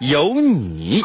[0.00, 1.02] 有你。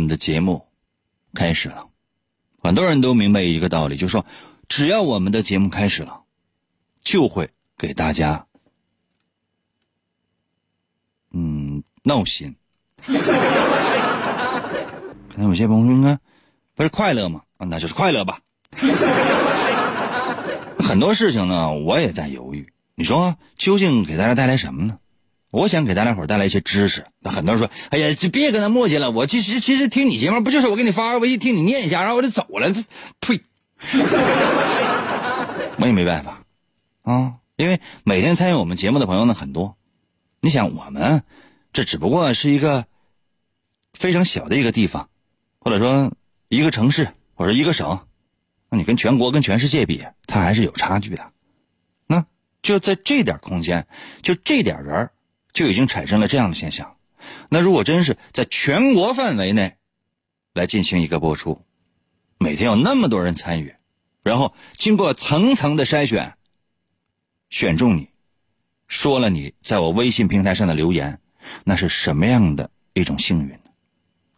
[0.00, 0.66] 我们的节目
[1.34, 1.86] 开始了。
[2.62, 4.24] 很多人都明白一个道理，就是说，
[4.66, 6.22] 只要我们的节目开始了，
[7.02, 8.46] 就会给大家，
[11.32, 12.56] 嗯，闹心。
[15.28, 16.18] 可能有些朋友说，应该
[16.74, 17.42] 不是快乐吗？
[17.58, 18.40] 啊，那就是快乐吧。
[20.80, 22.66] 很多事情呢，我也在犹豫。
[22.94, 24.98] 你说，究竟给大家带来什么呢？
[25.50, 27.04] 我想给大家伙带来一些知识。
[27.18, 29.10] 那很多人说：“哎呀，就别跟他磨叽了。
[29.10, 32.72] 我其实其实听你节目，不就是我给你发个微信，听你念一下，然后我就走了？
[32.72, 32.82] 这
[33.20, 33.40] 呸！
[35.78, 36.44] 我也没办法
[37.02, 39.76] 啊，因为每天参与我们节目的朋友呢很多。
[40.40, 41.24] 你想，我们
[41.72, 42.84] 这只不过是一个
[43.92, 45.08] 非常小的一个地方，
[45.58, 46.12] 或者说
[46.48, 48.06] 一个城市或者一个省，
[48.68, 51.32] 那你跟全国、跟全世界比，它还是有差距的。
[52.06, 52.24] 那
[52.62, 53.88] 就在这点空间，
[54.22, 55.12] 就这点人儿。
[55.52, 56.96] 就已经产生了这样的现象。
[57.48, 59.76] 那如果真是在全国范围内
[60.54, 61.60] 来进行一个播出，
[62.38, 63.74] 每天有那么多人参与，
[64.22, 66.34] 然后经过层层的筛选，
[67.48, 68.08] 选中你，
[68.88, 71.20] 说了你在我微信平台上的留言，
[71.64, 73.70] 那是什么样的一种幸运呢？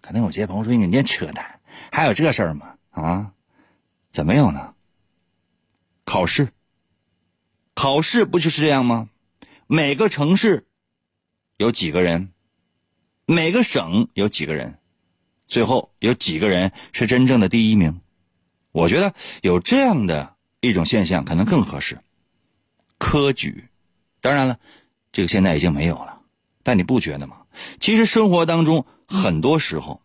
[0.00, 1.60] 可能有些朋友说：“你念扯淡，
[1.92, 3.32] 还有这事儿吗？”啊，
[4.10, 4.74] 怎么有呢？
[6.04, 6.48] 考试，
[7.74, 9.08] 考试不就是这样吗？
[9.66, 10.66] 每个城市。
[11.62, 12.32] 有几个人？
[13.24, 14.80] 每个省有几个人？
[15.46, 18.00] 最后有几个人是真正的第一名？
[18.72, 21.96] 我觉得有这样的一种现象可能更合适。
[22.98, 23.68] 科举，
[24.20, 24.58] 当然了，
[25.12, 26.20] 这个现在已经没有了。
[26.64, 27.42] 但你不觉得吗？
[27.78, 30.02] 其实生活当中很多时候，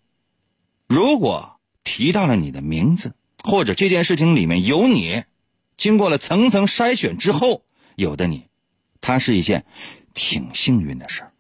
[0.85, 5.23] 如果提到了你的名字，或者这件事情里面有你，
[5.75, 7.63] 经过了层层筛选之后
[7.95, 8.45] 有的你，
[9.01, 9.65] 它是一件
[10.13, 11.31] 挺幸运的事儿。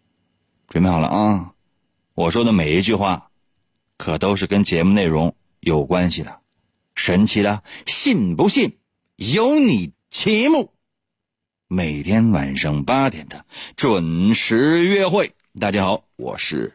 [0.67, 1.53] 准备好了啊！
[2.13, 3.31] 我说的每一句话，
[3.95, 6.41] 可都是跟节目内容有关系的。
[6.93, 8.77] 神奇的，信不信
[9.15, 9.93] 由你。
[10.09, 10.73] 节目
[11.67, 13.45] 每天晚上八点的
[13.75, 15.33] 准时约会。
[15.59, 16.73] 大家好，我是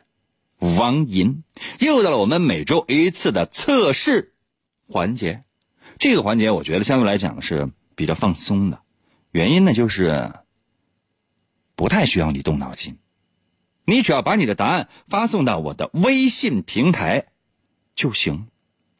[0.59, 1.43] 王银，
[1.81, 4.33] 又到了我们每周一次的测试
[4.87, 5.45] 环节。
[5.99, 8.83] 这个环节我觉得相对来讲是比较放松的，
[9.33, 10.33] 原因呢就是
[11.75, 12.97] 不太需要你动脑筋。
[13.85, 17.27] 你只要把你的答案发送到我的微信平台
[17.95, 18.47] 就行，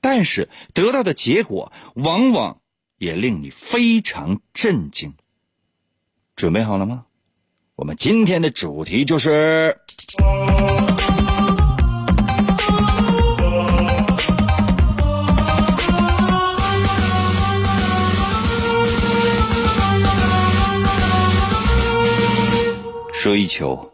[0.01, 2.61] 但是得到的结果往往
[2.99, 5.15] 也令你非常震惊。
[6.35, 7.07] 准备好了吗？
[7.77, 9.77] 我们今天的主题就是
[23.23, 23.92] 追求。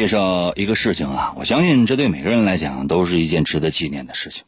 [0.00, 4.44] 介绍一个事情啊，我相信这对每个人来讲都是一件值得纪念的事情。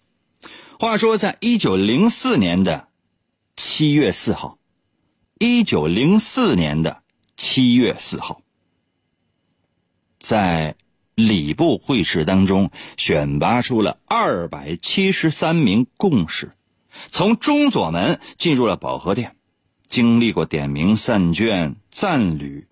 [0.78, 2.88] 话说，在一九零四年的
[3.54, 4.56] 七月四号，
[5.38, 7.02] 一九零四年的
[7.36, 8.40] 七月四号，
[10.18, 10.74] 在
[11.14, 16.52] 礼部会试当中选拔出了二百七十三名贡士，
[17.10, 19.36] 从中左门进入了保和殿，
[19.84, 22.68] 经历过点名、散卷、赞旅。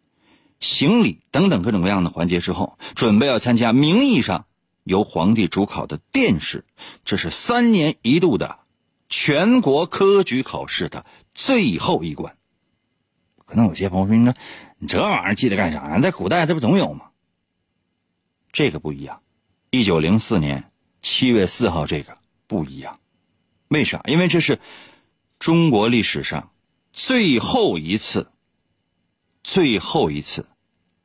[0.60, 4.44] 行礼等等各种各样的环节之后，准备要参加名义上
[4.84, 6.64] 由皇帝主考的殿试，
[7.02, 8.58] 这是三年一度的
[9.08, 12.36] 全国科举考试的最后一关。
[13.46, 14.34] 可能有些朋友说：“你说
[14.78, 15.98] 你这玩意儿记得干啥呀？
[15.98, 17.06] 在古代这不总有吗？”
[18.52, 19.22] 这个不一样，
[19.70, 20.70] 一九零四年
[21.00, 23.00] 七月四号这个不一样，
[23.68, 24.02] 为啥？
[24.04, 24.60] 因为这是
[25.38, 26.50] 中国历史上
[26.92, 28.30] 最后一次。
[29.42, 30.46] 最后一次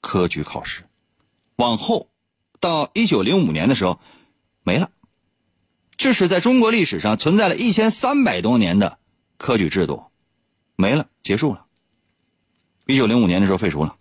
[0.01, 0.83] 科举考试，
[1.55, 2.09] 往后
[2.59, 3.99] 到一九零五年的时候
[4.63, 4.91] 没了。
[5.97, 8.99] 这是在中国历史上存在了一千三百多年的
[9.37, 10.03] 科举制度，
[10.75, 11.65] 没了，结束了。
[12.85, 13.97] 一九零五年的时候废除了。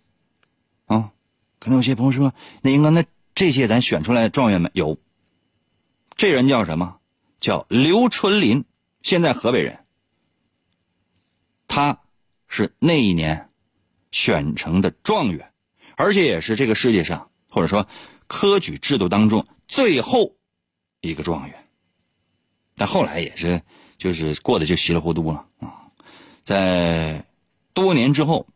[0.85, 1.11] 啊，
[1.59, 3.03] 可能有些朋友说，那应该那
[3.33, 4.97] 这些咱选出来状元们有。
[6.17, 6.99] 这人叫什么？
[7.39, 8.65] 叫刘春林，
[9.01, 9.85] 现在河北人。
[11.67, 12.01] 他
[12.47, 13.49] 是那一年。
[14.15, 15.51] 选成的状元，
[15.97, 17.85] 而且也是这个世界上或者说
[18.27, 20.33] 科举制度当中最后
[21.01, 21.67] 一个状元。
[22.77, 23.61] 但后来也是
[23.97, 25.91] 就是过得就稀里糊涂了啊。
[26.43, 27.25] 在
[27.73, 28.47] 多年之后，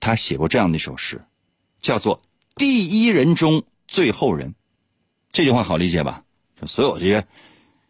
[0.00, 1.20] 他写过这样的一首诗，
[1.78, 2.20] 叫做
[2.56, 4.52] “第一人中最后人”。
[5.30, 6.24] 这句话好理解吧？
[6.66, 7.24] 所有这些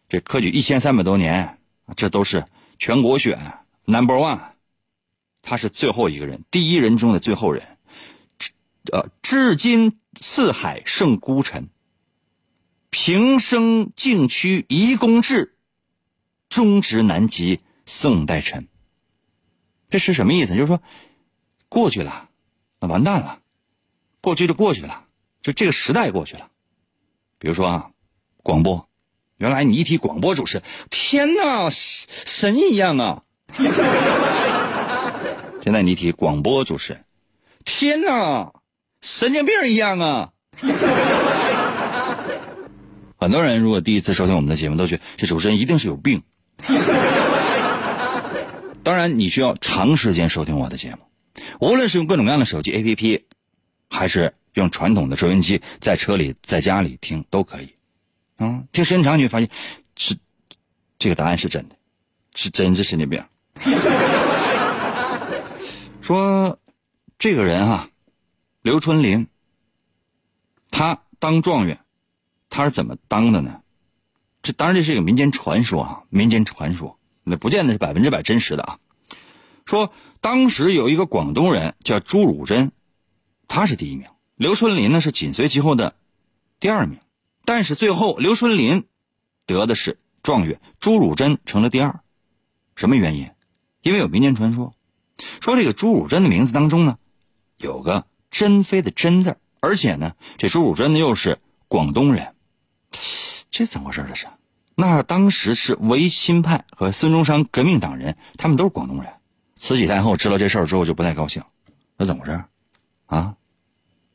[0.07, 1.57] 这科举一千三百多年，
[1.95, 2.45] 这都是
[2.77, 3.39] 全国选
[3.85, 4.39] number one。
[5.49, 7.65] 他是最后一个人，第一人中的最后人，
[8.37, 8.51] 至
[8.91, 11.69] 呃，至今四海剩孤臣。
[12.89, 15.53] 平生径趋夷公志，
[16.49, 18.67] 终直难及宋代臣。
[19.89, 20.53] 这是什么意思？
[20.53, 20.81] 就是说，
[21.69, 22.27] 过去了，
[22.81, 23.39] 那完蛋了，
[24.19, 25.05] 过去就过去了，
[25.41, 26.49] 就这个时代过去了。
[27.39, 27.91] 比如说啊，
[28.43, 28.89] 广播，
[29.37, 33.23] 原来你一提广播主持，天哪，神一样啊！
[35.67, 37.03] 现在你提广播主持人，
[37.65, 38.53] 天哪，
[39.01, 40.29] 神经病一样啊！
[43.19, 46.23] 很多人如果第一次收听我们的节目，都觉得这主持人一定是有病。
[48.81, 50.99] 当然，你需要长时间收听我的节目，
[51.59, 53.23] 无论是用各种各样的手机 APP，
[53.89, 57.73] 还是用传统的收音机，在车里、在家里听都可以。
[58.37, 59.49] 啊，听时间长，你会发现，
[59.97, 60.17] 是
[60.97, 61.75] 这个答案是真的，
[62.35, 63.21] 是真是神经病。
[66.07, 66.57] 说，
[67.17, 67.89] 这个人哈，
[68.61, 69.27] 刘春林。
[70.71, 71.83] 他当状元，
[72.49, 73.61] 他是怎么当的呢？
[74.41, 78.79] 这当然这是一个民间传说啊，民间传说，那不见得是百分之百真实的啊。
[79.65, 82.71] 说当时有一个广东人叫朱汝珍，
[83.49, 84.07] 他是第一名，
[84.37, 85.97] 刘春林呢是紧随其后的
[86.61, 87.01] 第二名，
[87.43, 88.85] 但是最后刘春林
[89.45, 91.99] 得的是状元，朱汝珍成了第二，
[92.77, 93.29] 什么原因？
[93.81, 94.73] 因为有民间传说。
[95.41, 96.97] 说这个朱汝珍的名字当中呢，
[97.57, 101.37] 有个“珍妃”的“珍”字，而且呢，这朱汝珍呢又是
[101.67, 102.35] 广东人，
[103.49, 104.05] 这怎么回事？
[104.07, 104.27] 这是？
[104.75, 109.11] 那当时是维新派和孙中山革命党人，他们都是广东人。
[109.55, 111.41] 慈禧太后知道这事儿之后就不太高兴，
[111.97, 112.43] 那怎么回事？
[113.07, 113.35] 啊？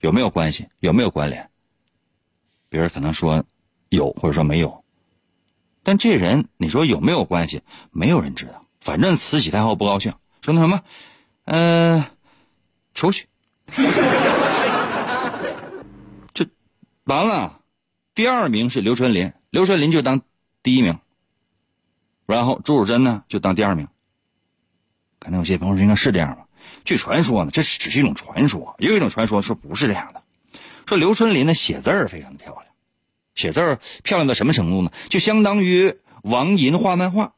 [0.01, 0.69] 有没有关系？
[0.79, 1.51] 有没有关联？
[2.69, 3.45] 别人可能说
[3.89, 4.85] 有，或者说没有。
[5.83, 7.61] 但这人你说有没有关系？
[7.91, 8.65] 没有人知道。
[8.81, 10.13] 反正慈禧太后不高兴。
[10.43, 10.83] 说那什么，
[11.45, 12.05] 嗯，
[12.95, 13.29] 出去，
[16.35, 16.45] 就
[17.05, 17.61] 完了。
[18.15, 20.21] 第二名是刘春林，刘春林就当
[20.63, 20.99] 第一名，
[22.27, 23.87] 然后朱汝珍呢就当第二名。
[25.21, 26.45] 可能有些朋友应该是这样吧？
[26.85, 30.21] 据传说呢，这只是一种传说，也有一种传说说不是这样的，
[30.87, 32.65] 说刘春林呢写字儿非常的漂亮，
[33.37, 34.91] 写字儿漂亮到什么程度呢？
[35.09, 37.33] 就相当于王银画漫画。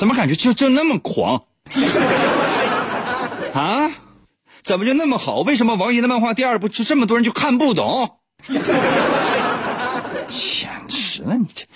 [0.00, 1.44] 怎么感觉就就那么狂
[3.52, 3.92] 啊？
[4.62, 5.40] 怎么就那么好？
[5.40, 8.16] 为什么王爷的漫画第二部就这么多人就看不懂？
[10.26, 11.36] 简直了！
[11.36, 11.66] 你这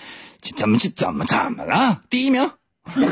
[0.40, 2.00] 这怎么这怎么怎么了？
[2.08, 2.50] 第一名？
[2.84, 3.02] 可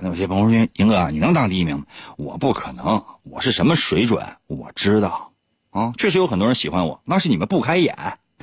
[0.00, 1.84] 能有些朋友说：“英哥，你能当第一名吗？”
[2.18, 4.26] 我不可能，我是什么水准？
[4.48, 5.30] 我知道
[5.70, 7.96] 啊，确实有很多人喜欢我，那是你们不开眼。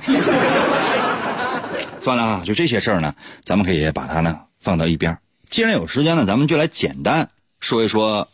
[2.00, 4.40] 算了啊，就这些事儿呢，咱们可以把它呢。
[4.64, 5.18] 放到一边
[5.50, 7.28] 既然有时间呢，咱们就来简单
[7.60, 8.28] 说一说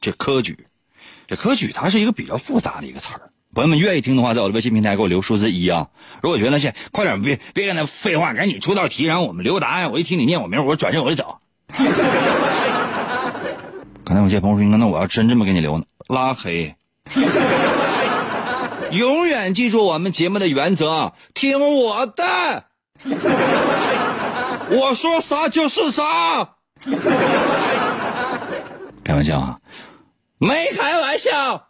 [0.00, 0.64] 这科举。
[1.26, 3.20] 这科举它是一个比较复杂的一个词儿。
[3.52, 5.88] 朋友们愿意听的话，在我的微信平台给我留数字一啊。
[6.22, 9.90] 如果觉得这快点别别跟他废话，赶紧出道题，然后我们留个答案。
[9.90, 11.38] 我一听你念我名，我转身我就走。
[14.04, 16.76] 刚才有些朋友说，那我要真这么给你留呢，拉黑。
[18.92, 22.64] 永远记住我们节目的原则，听我的。
[24.68, 26.02] 我说啥就是啥，
[29.04, 29.60] 开玩笑啊！
[30.38, 31.68] 没开玩笑。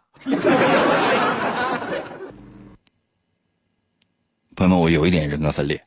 [4.55, 5.83] 朋友们，我有一点人格分裂。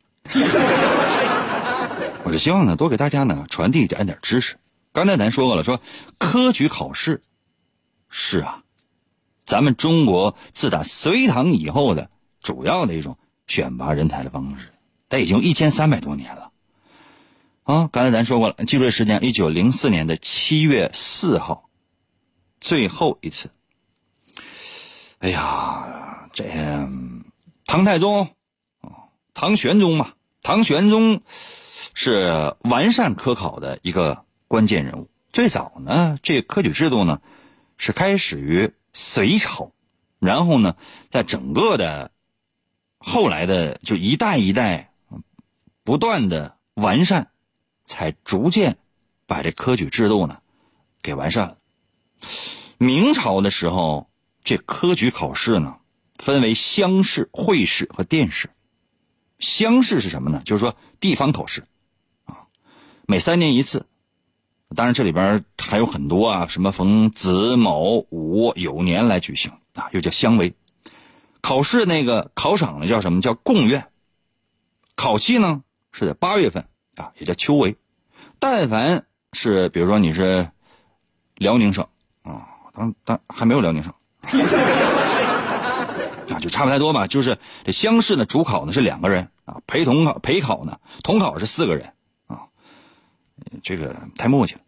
[2.22, 4.56] 我是希望呢，多给大家呢传递一点点知识。
[4.92, 5.80] 刚才咱说过了，说
[6.18, 7.22] 科举考试
[8.08, 8.62] 是啊，
[9.44, 12.08] 咱们中国自打隋唐以后的
[12.40, 13.16] 主要的一种
[13.48, 14.72] 选拔人才的方式，
[15.08, 16.49] 它已经一千三百多年了。
[17.64, 21.68] 啊，刚才咱说过了，记住时间，一九零四年的七月四号，
[22.60, 23.50] 最后一次。
[25.18, 26.44] 哎呀，这
[27.66, 28.34] 唐太宗，
[29.34, 31.20] 唐玄宗嘛，唐玄宗
[31.94, 35.08] 是完善科考的一个关键人物。
[35.30, 37.20] 最早呢，这科举制度呢
[37.76, 39.70] 是开始于隋朝，
[40.18, 40.74] 然后呢，
[41.08, 42.10] 在整个的
[42.98, 44.92] 后来的就一代一代
[45.84, 47.30] 不断的完善。
[47.90, 48.78] 才逐渐
[49.26, 50.38] 把这科举制度呢
[51.02, 51.58] 给完善了。
[52.78, 54.08] 明朝的时候，
[54.44, 55.76] 这科举考试呢
[56.14, 58.48] 分为乡试、会试和殿试。
[59.40, 60.40] 乡试是什么呢？
[60.44, 61.64] 就是说地方考试
[62.26, 62.46] 啊，
[63.08, 63.84] 每三年一次。
[64.76, 67.80] 当然这里边还有很多啊，什么逢子卯
[68.10, 70.54] 午酉年来举行啊，又叫乡闱。
[71.40, 73.20] 考试那个考场呢叫什么？
[73.20, 73.88] 叫贡院。
[74.94, 76.64] 考期呢是在八月份。
[76.96, 77.76] 啊，也叫秋闱，
[78.38, 80.48] 但凡是比如说你是
[81.36, 81.86] 辽宁省
[82.22, 83.94] 啊，当当还没有辽宁省
[86.28, 87.06] 啊，就差不太多吧。
[87.06, 91.92] 就是这乡试呢，主考呢是两个人啊，陪同考陪考呢，统考是四个人
[92.26, 92.40] 啊，
[93.62, 94.60] 这个太磨叽了。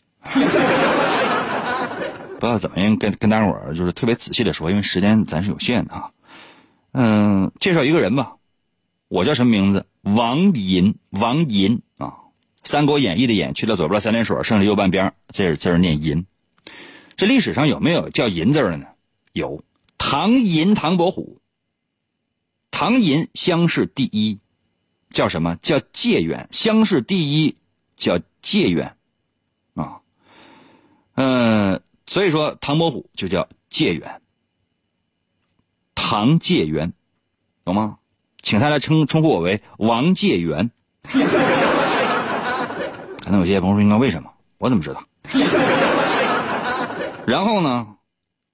[2.39, 6.11] 不知道怎么样跟跟大伙儿就是特别仔细的说，因为时间咱是有限的啊。
[6.93, 8.37] 嗯，介绍一个人吧，
[9.09, 9.87] 我叫什么名字？
[10.03, 11.79] 王银，王银。
[12.63, 16.27] 《三国演义》的“演”去掉左边三点水，剩下右半边这字念“银”。
[17.17, 18.87] 这历史上有没有叫“银”字的呢？
[19.33, 19.63] 有，
[19.99, 21.39] 唐寅唐伯虎。
[22.71, 24.39] 唐寅乡试第一，
[25.11, 26.49] 叫什么叫解元？
[26.51, 27.57] 乡试第一
[27.97, 28.97] 叫解元，
[29.75, 30.01] 啊，
[31.15, 34.23] 嗯，所以说唐伯虎就叫解元，
[35.95, 36.93] 唐解元，
[37.63, 37.99] 懂吗？
[38.43, 40.71] 请他来称称呼我为王解元。
[43.33, 44.31] 可能有些朋友说：“应该为什么？
[44.59, 45.03] 我怎么知道？”
[47.27, 47.97] 然后呢，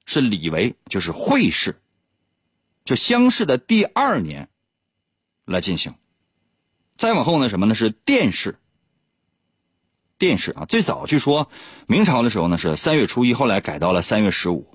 [0.04, 1.80] 是李维，就是会试，
[2.84, 4.48] 就乡试的第二年
[5.46, 5.92] 来进行。
[6.96, 7.74] 再往后呢，什么呢？
[7.74, 8.56] 是殿试。
[10.16, 11.50] 殿试啊，最早据说
[11.88, 14.70] 明朝的时候呢是三月初一，后来改到了三月十五。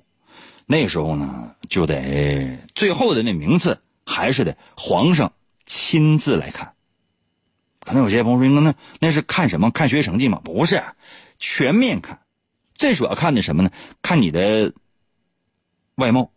[0.66, 5.32] 那时候呢，就得最后的那名次还是得皇上
[5.64, 6.73] 亲自来看。
[7.84, 9.70] 可能有些朋友说：“那那那是看什么？
[9.70, 10.40] 看学习成绩吗？
[10.42, 10.82] 不是，
[11.38, 12.18] 全面看。
[12.74, 13.70] 最主要看的什么呢？
[14.02, 14.72] 看你的
[15.96, 16.30] 外貌。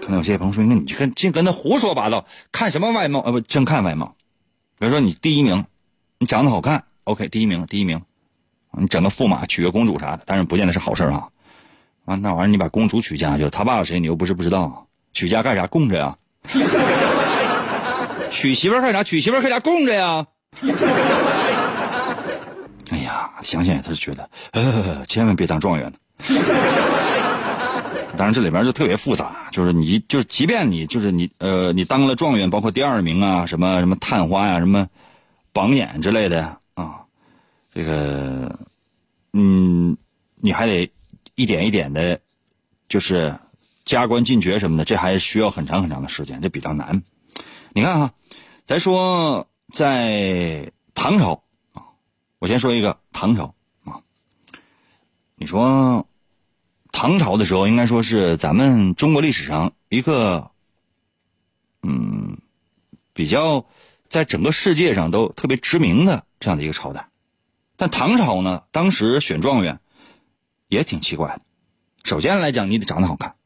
[0.00, 3.20] 可能有些朋友说：‘那你跟净跟他胡说八道，看什么外貌？
[3.20, 4.14] 啊不，真看外貌。
[4.78, 5.64] 比如说你第一名，
[6.18, 8.00] 你长得好看，OK，第一名，第一名。
[8.78, 11.28] 你整个驸马娶个公主啥的，但是不见得是好事啊。
[12.04, 13.98] 啊，那玩意儿你把公主娶家去，他爸是谁？
[13.98, 15.66] 你又不是不知道，娶家干啥？
[15.66, 16.16] 供着呀。”
[18.30, 19.02] 娶媳妇儿干啥？
[19.02, 19.60] 娶媳妇儿干啥？
[19.60, 20.26] 供着呀！
[22.90, 25.92] 哎呀，想想也是觉得，呃，千万别当状元
[28.16, 34.88] 当然，这里边就特别复杂，就是你，就是即便你，就是你，呃，你当了状元，包括第二名啊，什么什么探花呀，什么
[35.52, 37.00] 榜眼之类的啊，
[37.72, 38.58] 这个，
[39.32, 39.96] 嗯，
[40.36, 40.90] 你还得
[41.36, 42.18] 一点一点的，
[42.88, 43.34] 就是
[43.84, 47.02] 加官进爵什么的，这还需要很长很长的时间，这比较难。
[47.72, 48.14] 你看哈，
[48.64, 51.84] 咱说在唐朝啊，
[52.40, 54.02] 我先说一个唐朝啊。
[55.36, 56.08] 你说
[56.90, 60.50] 唐朝的时候，应该说是咱们中国历史上一个
[61.82, 62.38] 嗯
[63.12, 63.64] 比较
[64.08, 67.08] 在整个世界上都特别知名的这样的一个朝代。
[67.76, 69.78] 但唐朝呢，当时选状元
[70.66, 71.42] 也挺奇怪的。
[72.02, 73.36] 首先来讲，你得长得好看，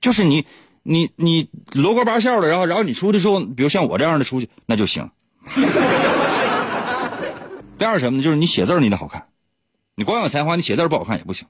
[0.00, 0.44] 就是你。
[0.82, 5.10] 你你罗锅八笑的，然后然后你出去之后，比如像我这样的出去，那就行。
[7.78, 8.22] 第二什么呢？
[8.22, 9.28] 就是你写字你得好看，
[9.94, 11.48] 你光有才华，你写字不好看也不行。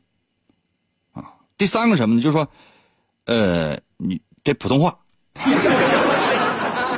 [1.13, 1.25] 啊，
[1.59, 2.23] 第三个什么呢？
[2.23, 2.49] 就是说，
[3.27, 4.97] 呃，你得普通话，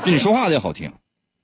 [0.05, 0.93] 就你说话得好听，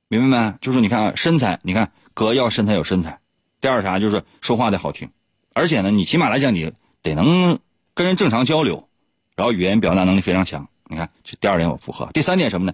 [0.08, 0.54] 明白没？
[0.60, 3.20] 就是你看身材，你看哥要身材有身材。
[3.60, 3.98] 第二啥？
[3.98, 5.10] 就是说话得好听，
[5.54, 7.58] 而且呢，你起码来讲你得能
[7.94, 8.88] 跟人正常交流，
[9.34, 10.68] 然后语言表达能力非常强。
[10.88, 12.08] 你看，这第二点我符合。
[12.12, 12.72] 第三点什么呢？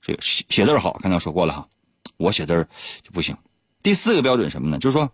[0.00, 1.66] 这个写写字好，刚才说过了哈，
[2.16, 2.66] 我写字
[3.02, 3.36] 就不行。
[3.82, 4.78] 第四个标准什么呢？
[4.78, 5.10] 就是说，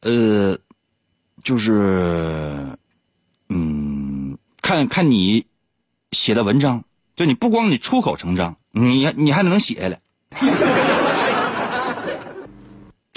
[0.00, 0.58] 呃，
[1.44, 2.76] 就是，
[3.48, 5.46] 嗯，看看你
[6.12, 10.00] 写的文章，就你不光你出口成章，你你还能写下来，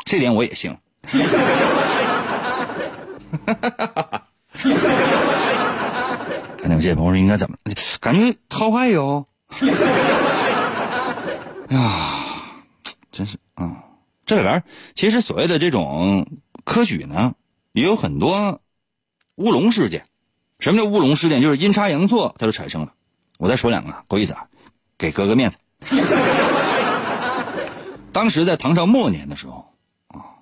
[0.05, 0.77] 这点我也行。
[6.63, 7.57] 看见有些朋友说应该怎么？
[7.99, 9.27] 感觉好坏哟。
[11.67, 12.23] 哎 呀，
[13.11, 13.83] 真是啊！
[14.25, 16.25] 这里边其实所谓的这种
[16.63, 17.35] 科举呢，
[17.73, 18.61] 也有很多
[19.35, 20.05] 乌龙事件。
[20.59, 21.41] 什么叫乌龙事件？
[21.41, 22.93] 就是阴差阳错它就产生了。
[23.39, 24.47] 我再说两个，够意思啊，
[24.97, 25.57] 给哥哥面子。
[28.13, 29.73] 当时在唐朝末年的时候
[30.07, 30.39] 啊，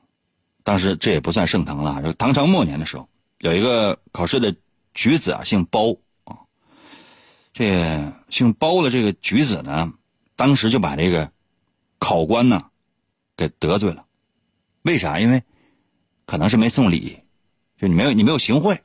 [0.63, 3.09] 当时这也不算盛唐了，就唐朝末年的时候，
[3.39, 4.55] 有一个考试的
[4.93, 5.97] 举子啊，姓包啊。
[7.53, 9.91] 这姓包的这个举子呢，
[10.35, 11.31] 当时就把这个
[11.99, 12.65] 考官呢
[13.35, 14.05] 给得罪了。
[14.83, 15.19] 为啥？
[15.19, 15.43] 因为
[16.25, 17.19] 可能是没送礼，
[17.79, 18.81] 就你没有你没有行贿。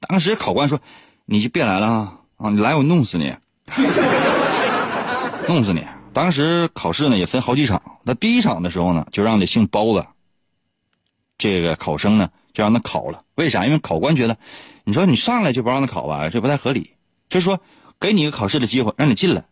[0.00, 0.80] 当时考官说
[1.26, 2.20] ：“你就别来了啊！
[2.36, 3.34] 啊，你来我弄死你，
[5.46, 10.08] 弄死你！”当时考试呢也分好几场，那第一场的时候呢，就让这姓包的
[11.36, 13.22] 这个考生呢就让他考了。
[13.34, 13.66] 为啥？
[13.66, 14.36] 因为考官觉得，
[14.84, 16.94] 你说你上来就不让他考吧，这不太合理。
[17.28, 17.60] 就是说，
[18.00, 19.44] 给你一个考试的机会，让你进来，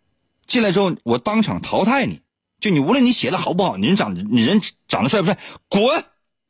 [0.47, 2.23] 进来之后我当场淘汰你。
[2.61, 5.39] 就你无论你写的好不好，你人长你人长得帅不帅，
[5.69, 6.05] 滚！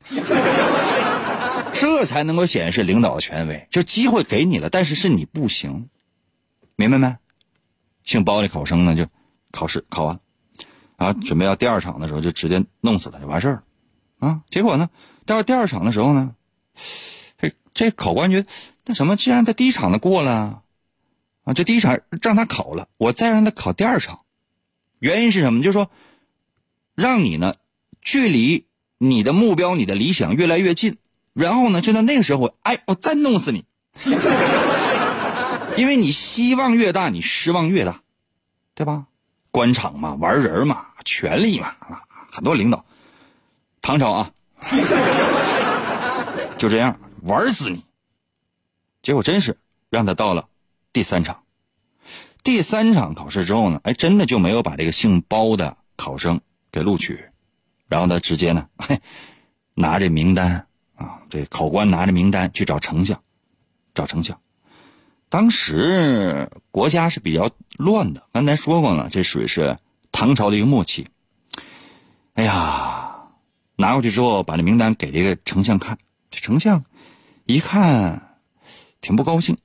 [1.71, 3.67] 这才能够显示领导的权威。
[3.69, 5.87] 就机会给你了，但是是你不行，
[6.75, 7.15] 明白没？
[8.03, 9.05] 姓包的考生呢，就
[9.51, 10.19] 考试考完，
[10.95, 13.63] 啊，准备要第二场的时候，就直接弄死他就完事儿，
[14.17, 14.89] 啊，结果呢，
[15.27, 16.33] 到第二场的时候呢，
[17.37, 18.47] 这这考官觉得
[18.85, 20.63] 那什么，既然他第一场的过了，
[21.53, 24.21] 这第一场让他考了，我再让他考第二场，
[24.99, 25.61] 原因是什么？
[25.61, 25.89] 就是说，
[26.95, 27.55] 让你呢，
[28.01, 28.65] 距离
[28.97, 30.97] 你的目标、你的理想越来越近。
[31.33, 33.63] 然后呢，就在那个时候，哎，我再弄死你，
[35.77, 38.01] 因为你希望越大，你失望越大，
[38.73, 39.05] 对吧？
[39.51, 42.85] 官场嘛，玩人嘛，权力嘛，啊，很多领导，
[43.81, 44.31] 唐朝啊，
[46.57, 47.83] 就这样玩死你。
[49.01, 49.57] 结果真是
[49.89, 50.49] 让他到了
[50.91, 51.38] 第三场，
[52.43, 57.19] 第三场考试之后呢，哎，真的就没有把这个姓包的考生给录取，
[57.87, 58.99] 然后他直接呢， 嘿，
[59.75, 60.65] 拿这名单。
[60.95, 63.21] 啊，这考官拿着名单去找丞相，
[63.93, 64.41] 找丞相。
[65.29, 69.77] 当时国家是比较乱的，刚才说过了，这属于是
[70.11, 71.07] 唐朝的一个末期。
[72.33, 73.29] 哎呀，
[73.77, 75.97] 拿过去之后，把这名单给这个丞相看，
[76.29, 76.83] 这丞相
[77.45, 78.37] 一看，
[78.99, 79.57] 挺不高兴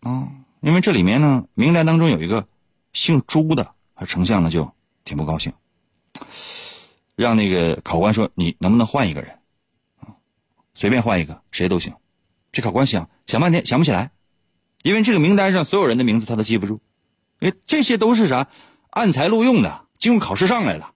[0.00, 0.26] 啊，
[0.64, 2.48] 因为这里面呢，名单当中有一个
[2.94, 3.74] 姓朱的，
[4.06, 4.72] 丞相呢就
[5.04, 5.52] 挺不高兴，
[7.14, 9.38] 让那个考官说：“你能不能换一个人？”
[10.72, 11.92] 随便换一个，谁都行。
[12.50, 14.12] 这考官想想半天想不起来，
[14.82, 16.80] 因为这个名单上所有人的名字他都记不住，
[17.40, 18.48] 因为这些都是啥
[18.88, 20.92] 按才录用的，经过考试上来了。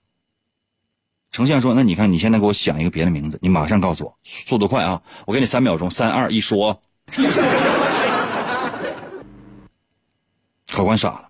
[1.31, 5.02] 丞相说：“那你看，你现在给我想一个别的名字，你马上告诉我，速度快啊！
[5.26, 6.81] 我给你三秒钟，三二一，说。”
[10.79, 11.29] 考官傻了，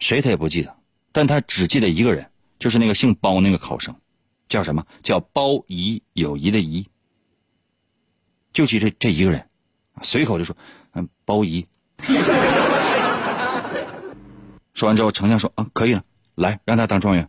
[0.00, 0.76] 谁他也不记得，
[1.12, 3.96] 但他只记得一个人，就是那个姓包那个考生，
[4.50, 6.86] 叫什么叫包仪，友谊的谊。
[8.52, 9.48] 就记这这一个人，
[10.02, 10.54] 随口就说
[10.92, 11.64] ：“嗯，包仪。”
[14.74, 17.26] 说完之后，丞相说：“啊，可以了，来让他当状元。”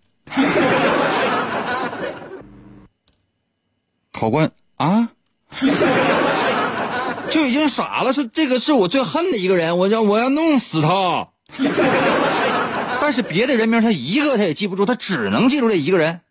[4.12, 5.12] 考官啊，
[7.32, 11.30] 就已经傻了，说这个是我最恨的一个人，我要我要弄死他。
[13.02, 16.22] 但是别的人名他一个他也记不住，他只能记住这一个人。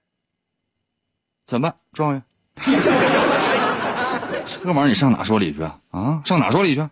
[1.46, 2.22] 怎么办，状元？
[4.64, 5.80] 这玩意儿你上哪说理去啊？
[5.90, 6.88] 啊，上哪说理去？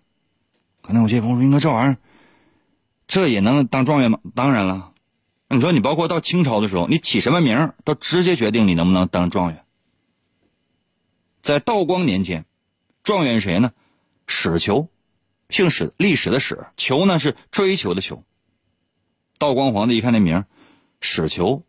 [0.83, 1.97] 可能有些朋友说，应该这玩意儿，
[3.07, 4.19] 这也能当状元吗？
[4.35, 4.93] 当然了。
[5.49, 9.65] 你说你包括到清朝的时候，你起什么名都直接决定你能不能当状元。
[11.41, 12.45] 在道光年间，
[13.03, 13.73] 状元谁呢？
[14.27, 14.89] 史求，
[15.51, 18.23] 姓史，历史的史，求呢是追求的求。
[19.39, 20.45] 道光皇帝一看那名，
[21.01, 21.65] 史求，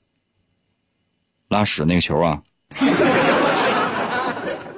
[1.48, 2.44] 拉屎那个球啊。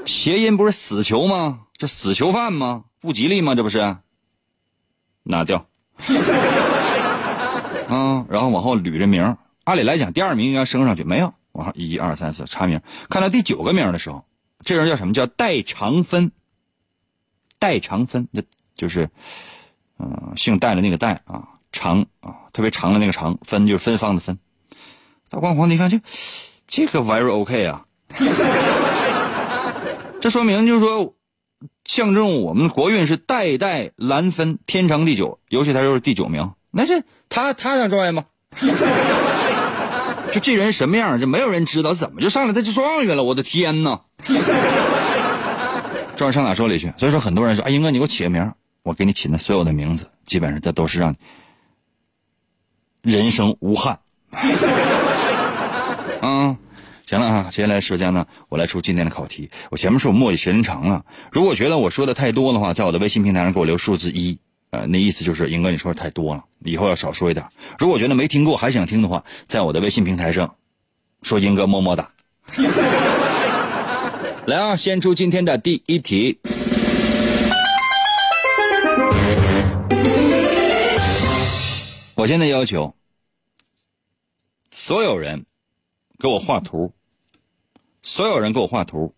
[0.06, 1.62] 谐音不是死囚吗？
[1.74, 2.86] 这死囚犯吗？
[3.00, 3.56] 不吉利吗？
[3.56, 3.98] 这不是？
[5.24, 5.68] 拿掉。
[7.90, 11.34] 啊，然后往后捋着名按理来讲，第二名应该升上去，没有。
[11.54, 14.26] 往上一二三四查名，看到第九个名的时候，
[14.64, 15.14] 这人叫什么？
[15.14, 16.32] 叫戴长芬。
[17.60, 18.42] 戴长芬，那
[18.76, 19.10] 就是，
[20.00, 24.38] 嗯，姓戴的那个戴啊，长啊，特别长的那个长，芬就是芬芳的芬。
[25.30, 26.00] 大光皇帝一看，这
[26.68, 27.86] 这个 very OK 啊。
[30.22, 31.16] 这说明就是说，
[31.86, 35.40] 象征我们国运是代代难分，天长地久。
[35.50, 38.26] 尤其他又是第九名，那这他他当状元吗？
[40.32, 43.24] 就这人什么样，这没有人知道，怎么就上来他就状元了？
[43.24, 44.02] 我的天哪！
[46.16, 46.94] 状元上哪说理去？
[46.98, 48.52] 所以说，很多人说：“哎，英哥，你给我起个名，
[48.84, 51.16] 我给你起的所有的名字，基本上这都是让
[53.02, 54.00] 你人生无憾。
[56.22, 56.56] ”嗯，
[57.06, 59.50] 行了啊，接下来时间呢，我来出今天的考题。
[59.72, 64.38] 我前面说我磨叽时间长了，如果觉得我说的太多的话，在我的微信平台上给我留数字一。
[64.72, 67.46] 呃，那意思就是英哥你说的太多了，以后要少说一点。
[67.78, 70.56] 如果觉得没听过还想听的话，在我的微信平台上
[71.22, 72.10] 说英哥么么哒。
[74.48, 76.40] 来啊，先出今天的第一题。
[82.16, 82.96] 我现在要求
[84.70, 85.46] 所有人
[86.20, 86.94] 给我画图，
[88.02, 89.16] 所有人给我画图。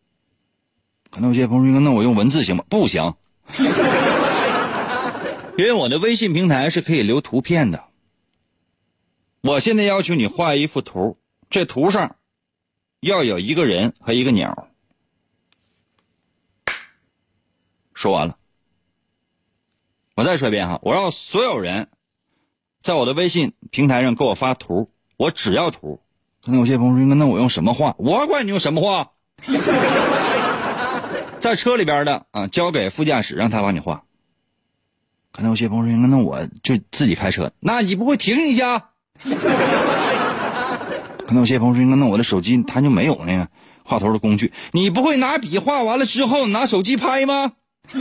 [1.10, 2.64] 可能有些朋友说，那我用文字行吗？
[2.70, 3.16] 不行。
[5.58, 7.86] 因为我的微信平台是可以留图片的，
[9.42, 11.18] 我现在要求你画一幅图，
[11.50, 12.18] 这图上
[13.00, 14.70] 要有一个人和一个鸟。
[17.94, 18.38] 说完了，
[20.16, 21.88] 我再说一遍哈，我让所有人
[22.86, 26.00] 在我的微信平台上给我发图，我只要图。
[26.44, 27.96] 可能有些朋友说，那我用什么画？
[27.98, 29.10] 我管你用什么画，
[31.42, 34.04] 在车里边的啊，交给副驾驶，让他帮你画。
[35.32, 38.90] 可能有些朋友说：“那我就自己开车，那你不会停一下？”
[41.26, 43.48] 可能有些朋友说：“那我的手机它就没有那个
[43.84, 47.54] 画图的工具，你不会拿笔画完了之后拿手机拍吗？”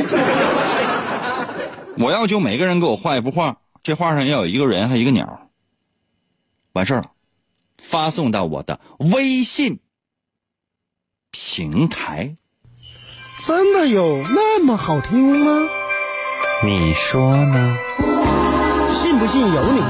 [1.97, 5.51] 我要求每个人给我画一幅画，这画上要有一个人和一个鸟。
[6.73, 7.11] 完事儿了，
[7.77, 9.79] 发送到我的微信
[11.31, 12.35] 平台。
[13.47, 15.69] 真的有那么好听吗？
[16.65, 17.77] 你说呢？
[18.91, 19.81] 信不信由你。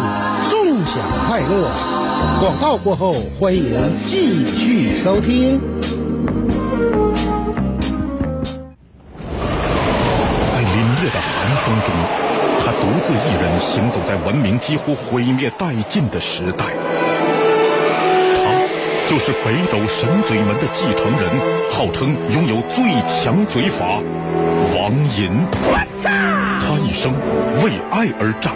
[0.50, 1.70] 纵享快乐。
[2.40, 3.62] 广告过后，欢迎
[3.98, 5.61] 继续收听。
[10.50, 11.94] 在凛冽的寒风中，
[12.64, 16.64] 他独自一人行走在文明几乎毁灭殆尽的时代。
[18.35, 18.59] 他
[19.07, 24.00] 就是北斗神嘴门的继承人，号称拥有最强嘴法——
[24.74, 25.46] 王银。
[26.03, 27.12] 他一生
[27.62, 28.55] 为爱而战，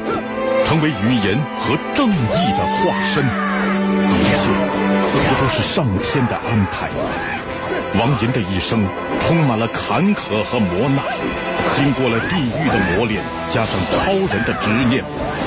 [0.65, 3.23] 成为语言和正义的化身。
[4.09, 4.43] 一切
[5.05, 6.89] 似乎都是上天的安排。
[7.99, 8.87] 王银的一生
[9.21, 11.05] 充满了坎坷和磨难，
[11.75, 15.05] 经过了地狱的磨练，加上超人的执念，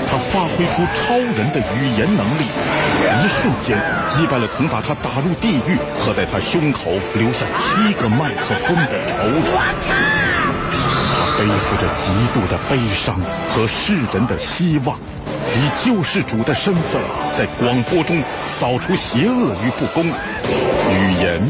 [0.10, 2.46] 他发挥出超人的语言能力，
[3.12, 9.42] 一瞬间击败了曾把他打入地狱和在他胸口留下七个麦克风的仇人。
[11.14, 14.98] 他背负着极度的悲伤和世人的希望，
[15.54, 17.02] 以救世主的身份
[17.38, 18.24] 在广播中
[18.60, 20.06] 扫除邪恶与不公。
[20.92, 21.42] 语言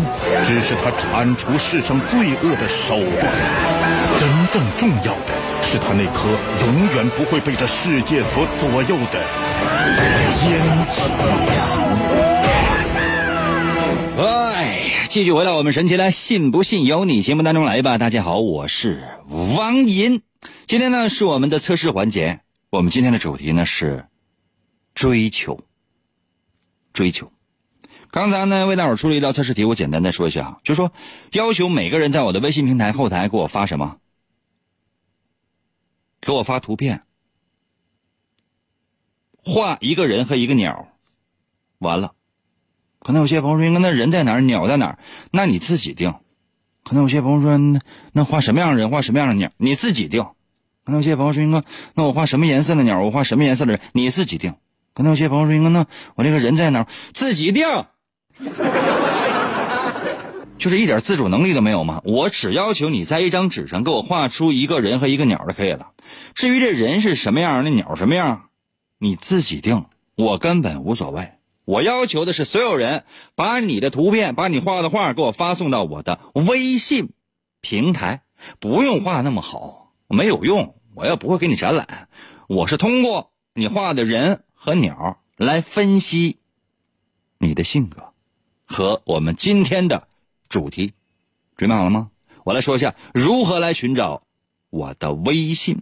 [0.46, 3.32] 只是他铲除世上罪恶的手段，
[4.52, 5.34] 正重要的
[5.64, 6.28] 是他那颗
[6.66, 9.24] 永远不会被这世界所左右的
[10.42, 10.60] 坚
[10.90, 11.24] 强的
[14.18, 15.00] 心。
[15.08, 17.98] 继续回到我们神奇的“信不信由你”节目当中来吧。
[17.98, 19.02] 大家好，我是
[19.56, 20.22] 王银。
[20.68, 22.42] 今天呢是我们的测试环节。
[22.70, 24.06] 我们今天的主题呢是
[24.94, 25.62] 追求。
[26.92, 27.32] 追求。
[28.10, 30.92] 刚才呢为大伙出了一道测试题，我简单的说一下，就说
[31.32, 33.96] 要求每个人在我的微信平台后台给我发什么？
[36.22, 37.02] 给我发图片，
[39.38, 40.88] 画一个人和一个鸟。
[41.80, 42.14] 完了。
[43.00, 44.42] 可能有些朋友说：“那人在哪儿？
[44.42, 45.00] 鸟在哪儿？
[45.32, 46.14] 那你自己定。”
[46.86, 47.80] 可能有些朋友说：“那
[48.14, 48.92] 那画什么样的人？
[48.92, 49.52] 画什么样的鸟？
[49.58, 50.24] 你自己定。”
[50.86, 51.64] 可能有些朋友说：“那
[51.96, 53.02] 那我画什么颜色的鸟？
[53.02, 53.82] 我画什么颜色的人？
[53.94, 54.54] 你自己定。”
[54.94, 56.88] 可能有些朋友说：“那我这个人在哪儿？
[57.14, 57.66] 自己定。”
[60.62, 62.04] 就是一点自主能力都没有吗？
[62.06, 65.94] 我只要求你在一张纸上给我画出一个人和一个鸟就可以了。
[66.36, 68.50] 至于这人是什么样，那鸟什么样，
[69.00, 71.32] 你自己定，我根本无所谓。
[71.66, 77.10] 我要求的是，所有人把你的图片、把你画的画给我发送到我的微信
[77.62, 78.22] 平台，
[78.60, 80.76] 不用画那么好，没有用。
[80.94, 82.08] 我又不会给你展览，
[82.48, 86.38] 我是通过你画的人和鸟来分析
[87.40, 88.14] 你的性格
[88.64, 90.08] 和我们今天的
[90.52, 90.94] 主题。
[91.58, 92.12] 准备好了吗？
[92.44, 94.22] 我来说一下如何来寻找
[94.70, 95.82] 我的微信。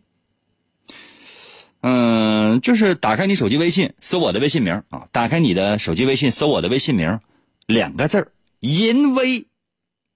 [1.82, 5.08] 嗯，就是打开你手机微信，搜我的微信名啊。
[5.14, 7.22] 打开你的手机微信，搜我的微信名，
[7.66, 9.48] 两个字儿“银威”，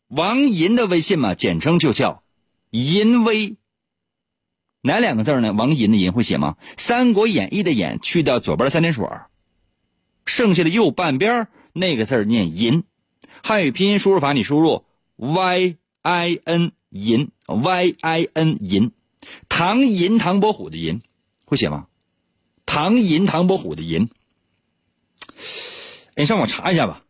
[0.10, 2.24] 王银的微信嘛，简称就叫
[2.72, 3.56] 淫威。
[4.82, 5.54] 哪两个字呢？
[5.54, 6.58] 王淫的淫会写吗？
[6.76, 9.08] 《三国演义》的演去掉左边三点水，
[10.26, 12.84] 剩下的右半边那个字念淫。
[13.46, 14.86] 汉语拼音输入法，你输入
[15.18, 18.92] y i n 淫 y i n 淫，
[19.50, 21.02] 唐寅唐伯虎的寅
[21.44, 21.88] 会写吗？
[22.66, 24.10] 唐寅唐伯虎的寅，
[26.16, 27.04] 你上网查一下吧。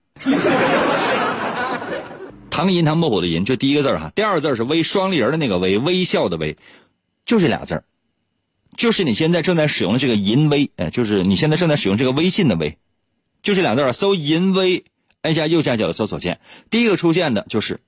[2.50, 6.58] 唐寅唐伯虎的寅，就第一个字哈，第二个字是微双立人的那个微，微笑的微，
[7.28, 7.84] 就这俩字
[8.76, 12.80] 就是你现在正在使用的这个淫微，哎，就是你现在正在使用这个微信的微，
[13.44, 14.84] 就这俩字搜淫微，
[15.24, 17.80] 按下右下角的搜索键，第一个出现的就是。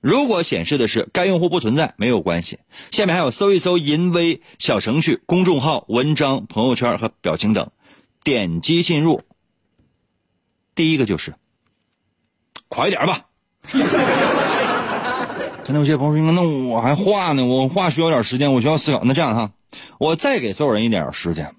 [0.00, 2.60] 如果显示的是该用户不存在，没有关系。
[2.92, 7.68] 下面还有搜一搜淫威小程序、公众号、文章、朋友圈和表情等，
[8.22, 9.22] 点击进入。
[10.76, 11.34] 第一个就是，
[12.68, 13.26] 快点吧。
[15.64, 19.50] 可能有些朋友说：“那我还画呢，我画需要点时间，我需要思考。”那这样哈，
[19.98, 21.52] 我再给所有人一点时间，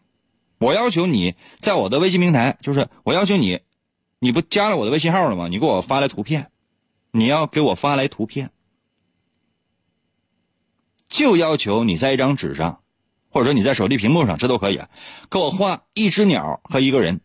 [0.60, 3.60] 我要求你在我的微信平台，就是我要求你，
[4.20, 5.48] 你不加了我的微信号了吗？
[5.48, 6.52] 你给我发来图片。
[7.12, 8.52] 你要给我发来图片，
[11.08, 12.82] 就要求你在一张纸上，
[13.32, 14.80] 或者说你在手机屏幕上，这都可以，
[15.28, 17.20] 给我画一只鸟和一个人，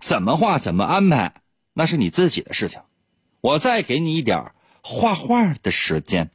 [0.00, 1.32] 怎么画怎么安排，
[1.72, 2.78] 那是你自己的事情。
[3.40, 6.30] 我再给你一点画画的时间，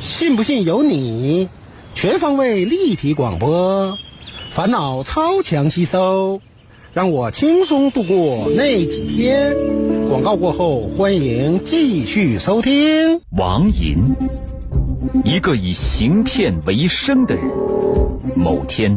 [0.00, 1.50] 信不信由你。
[1.94, 3.98] 全方位立体广播，
[4.50, 6.40] 烦恼超强吸收，
[6.92, 9.54] 让我轻松度过那几天。
[10.08, 13.20] 广告过后，欢迎继续收听。
[13.38, 14.12] 王银，
[15.24, 17.44] 一个以行骗为生的人。
[18.34, 18.96] 某天，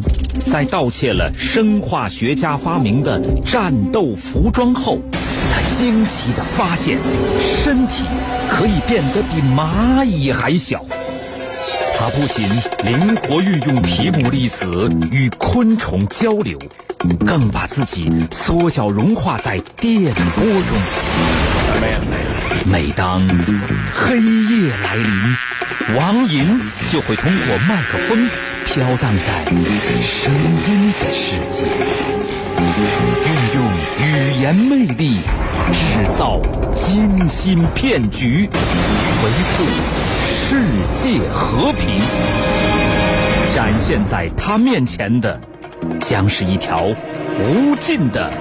[0.52, 4.98] 在盗窃了生化学家发明的战斗服装后，
[5.52, 6.98] 他惊奇地发现，
[7.64, 8.04] 身体
[8.50, 10.84] 可以变得比蚂蚁还小。
[12.04, 12.46] 他不仅
[12.84, 16.60] 灵活运用皮姆粒子与昆虫交流。
[17.26, 20.78] 更把自己缩小融化在电波中。
[22.66, 23.26] 每当
[23.94, 25.38] 黑夜来临，
[25.96, 26.60] 王银
[26.92, 28.30] 就会通过麦克风
[28.66, 30.34] 飘荡在声
[30.68, 31.64] 音的世界，
[33.24, 33.64] 运用
[34.02, 35.20] 语言魅力
[35.72, 36.42] 制造
[36.76, 39.64] 精心骗局，维护
[40.54, 40.60] 世
[40.94, 41.88] 界和平。
[43.56, 45.42] 展现在他面前的。
[46.00, 48.32] 将是一条无尽的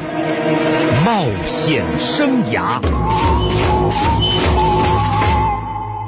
[1.06, 2.80] 冒险生涯。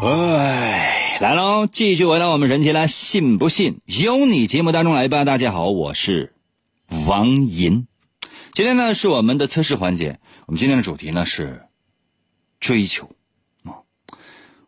[0.02, 1.66] 哎，来喽！
[1.66, 5.24] 继续回到我们人间来，信不信由你节目当中来吧。
[5.24, 6.34] 大家好，我是
[7.06, 7.86] 王银。
[8.52, 10.20] 今天呢是我们的测试环节。
[10.46, 11.62] 我们今天的主题呢是
[12.60, 13.10] 追求。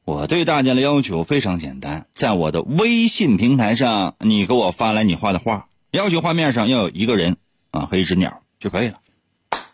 [0.06, 5.66] 我对大家的要求非常简单，在我的微信平台上，你给我发来你画的画。
[5.90, 7.38] 要求画面上要有一个人
[7.72, 9.00] 啊和一只鸟就可以了，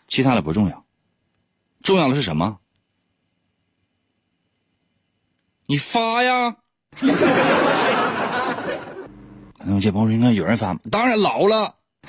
[0.09, 0.87] 其他的不重要。
[1.83, 2.61] 重要的是什么？
[5.67, 6.57] 你发呀！
[9.59, 11.75] 那这朋友应该有人发，当然老了。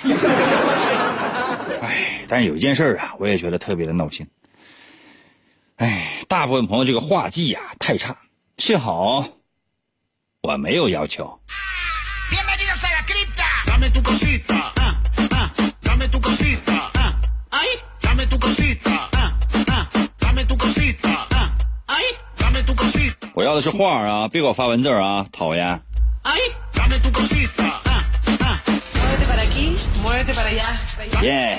[1.82, 4.26] 哎，但是有一件事啊，我也觉得特别的闹心。
[5.78, 8.16] 哎，大部分朋友这个画技呀太差，
[8.58, 9.26] 幸好
[10.42, 11.40] 我没有要求。
[23.36, 25.82] 我要的是画啊，别给我发文字啊，讨厌！
[31.22, 31.58] 耶！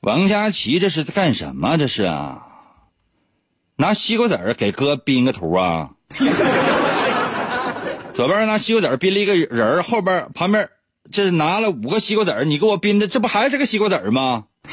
[0.00, 1.76] 王佳琪这是在干什么？
[1.76, 2.38] 这是啊，
[3.76, 5.90] 拿西瓜籽给哥编个图啊！
[8.14, 10.68] 左边拿西瓜籽编了一个人儿后边旁边
[11.12, 14.44] 这是拿了五个西瓜籽你给我编的，这不还是个西瓜籽吗？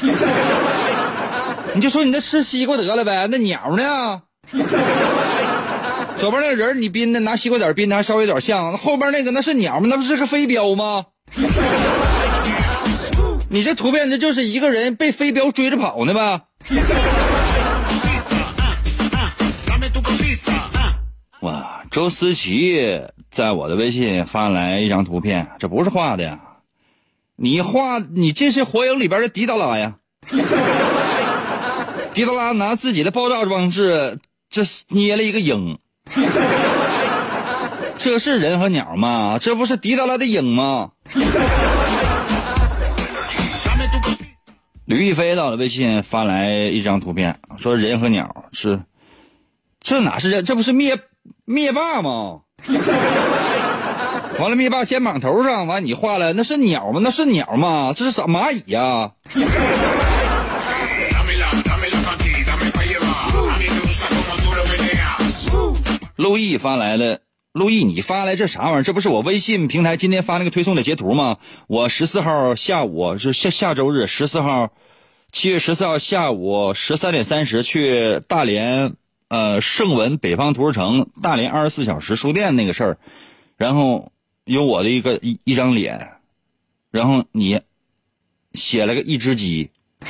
[1.74, 4.22] 你就说你这吃西瓜得了呗，那鸟呢？
[6.18, 9.88] 左边那人你编的拿西瓜籽编的还稍微有点像，后边那个那是鸟吗？
[9.90, 11.04] 那不是个飞镖吗？
[13.50, 16.42] 你这图片这就是一个人被飞镖追着跑呢吧？
[21.40, 23.00] 哇，周思琪。
[23.30, 26.40] 在我的微信发来一张图片，这不是画的呀！
[27.36, 29.94] 你画，你这是火影里边的迪达拉呀！
[32.14, 34.18] 迪达拉拿自己的爆炸装置，
[34.50, 35.78] 这捏了一个鹰，
[37.96, 39.38] 这是人和鸟吗？
[39.40, 40.90] 这不是迪达拉的鹰吗？
[44.88, 48.80] 吕亦飞到了微信发来一张图片，说人和鸟是，
[49.80, 50.42] 这哪是人？
[50.42, 50.98] 这不是灭
[51.44, 52.40] 灭霸吗。
[54.40, 57.02] 完了，灭霸肩膀头上，完你画了，那是鸟吗？
[57.04, 57.92] 那是鸟吗？
[57.94, 59.12] 这是啥蚂蚁呀、
[66.16, 67.18] 路易发来了，
[67.52, 68.82] 陆毅，你发来这啥玩意儿？
[68.82, 71.38] 这不是我微信平台今天发那个推送的截图吗？
[71.66, 74.72] 我十四号下午是下下周日十四号，
[75.32, 78.94] 七月十四号下午十三点三十去大连
[79.28, 82.98] 呃盛文北方图书城大连二十四小时书店那个事儿，
[83.56, 84.12] 然后
[84.44, 86.12] 有我的一个一一张脸，
[86.90, 87.60] 然后你
[88.52, 89.70] 写了个一只鸡，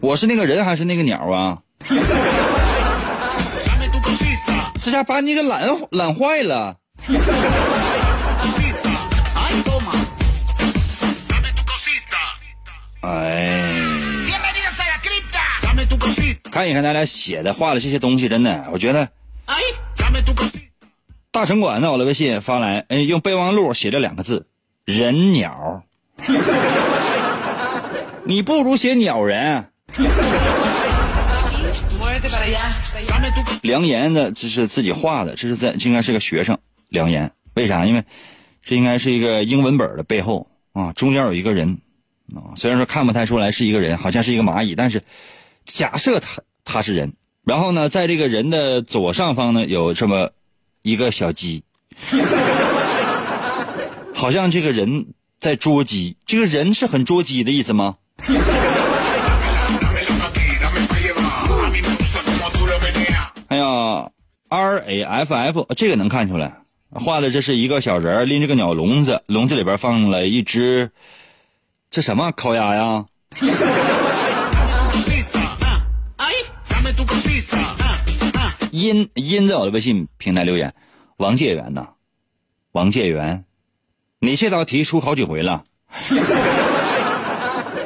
[0.00, 1.62] 我是那个人还是那个鸟啊？
[4.84, 6.74] 这下把你给懒懒坏了。
[13.02, 13.62] 哎，
[16.50, 19.08] 看一看大家写的画的这些东西，真的，我觉得
[21.30, 24.48] 大城管在我的微信发来，哎，用备忘录写着两个字
[24.84, 25.84] “人鸟”，
[28.24, 29.68] 你不如写鸟人。
[33.62, 36.58] 梁岩的这是自己画的，这是在这应该是个学生
[36.88, 37.86] 梁岩，为啥？
[37.86, 38.04] 因为
[38.62, 41.78] 这应该是一个英文本的背后啊，中间有一个人
[42.34, 45.02] 啊，虽然说看不太出来是一个人，好像是一个蚂蚁，但是
[45.64, 50.30] 假设他他是人，然后呢，在这个人的左上方呢有这么
[50.82, 51.64] 一个小鸡，
[54.14, 55.06] 好像这个人
[55.38, 57.96] 在捉鸡，这个人是很捉鸡的意思吗？
[63.52, 64.10] 哎呀
[64.48, 66.54] ，R A F F 这个能看出来，
[66.90, 70.90] 画的这是一个小人儿拎着个鸟笼子，笼子里边放了一只，
[71.90, 73.04] 这什么烤鸭呀？
[78.70, 80.72] 阴阴在我的微信平台留言，
[81.18, 81.88] 王介元呐，
[82.72, 83.44] 王介元，
[84.18, 85.64] 你这道题出好几回了。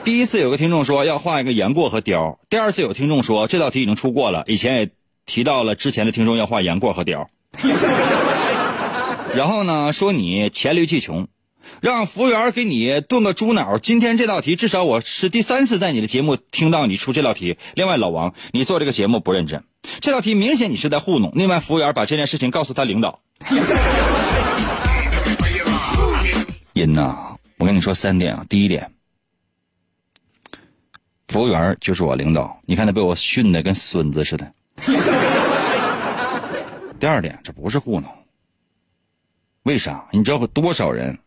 [0.05, 4.89] 第一次有个听众说要画一个杨过和雕，第二次有听众说这道题已经出过了，以前也
[5.27, 7.29] 提到了之前的听众要画杨过和雕。
[9.35, 11.29] 然后呢，说你黔驴技穷，
[11.83, 13.77] 让服务员给你炖个猪脑。
[13.79, 17.59] 今天这道题至少我是第三次在你的节目听到你出这道题。
[17.75, 19.63] 另外，老王，你做这个节目不认真，
[20.01, 21.33] 这道题明显你是在糊弄。
[21.35, 23.21] 另外，服务员把这件事情告诉他领导。
[26.73, 28.91] 人呐，我跟你说三点啊，第一点。
[31.29, 34.53] 服务员就是我领导，你看他被我训的跟孙子似的。
[36.99, 38.11] 第二点，这不是糊弄。
[39.65, 40.07] 为啥？
[40.13, 41.19] 你知道有多少人？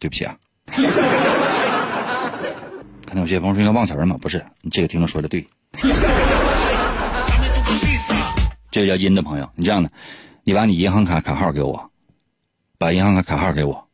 [0.00, 0.36] 对不起啊。
[3.06, 4.44] 可能有些朋友说应该忘词儿嘛，不是？
[4.60, 5.44] 你这个听众说的对。
[8.70, 9.90] 这个叫阴的朋友，你这样的，
[10.44, 11.90] 你把你银行卡卡号给我，
[12.78, 13.88] 把银行卡卡号给我，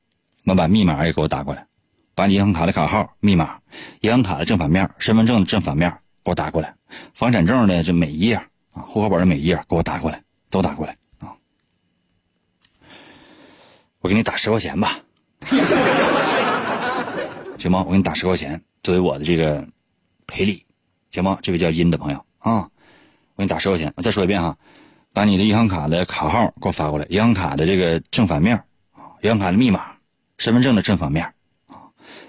[0.44, 1.66] 那把密码也给我打过来。
[2.14, 3.58] 把你银行卡的卡号、密码、
[4.00, 6.74] 银行卡的正反面、身份证的正反面给我打过来，
[7.14, 8.34] 房产证的这每一页
[8.72, 11.30] 啊，户口本的每一页给我打过来，都打过来啊！
[14.00, 14.98] 我给你打十块钱吧，
[17.58, 17.84] 行吗？
[17.86, 19.64] 我给你打十块钱作为我的这个
[20.26, 20.66] 赔礼，
[21.12, 21.38] 行吗？
[21.42, 22.68] 这位叫阴的朋友啊，
[23.36, 23.94] 我给你打十块钱。
[23.96, 24.58] 我再说一遍哈，
[25.12, 28.60] 把你的银行卡的卡号给我发过来，银行卡的这个正反面，
[29.22, 29.92] 银行卡的密码、
[30.38, 31.32] 身份证的正反面。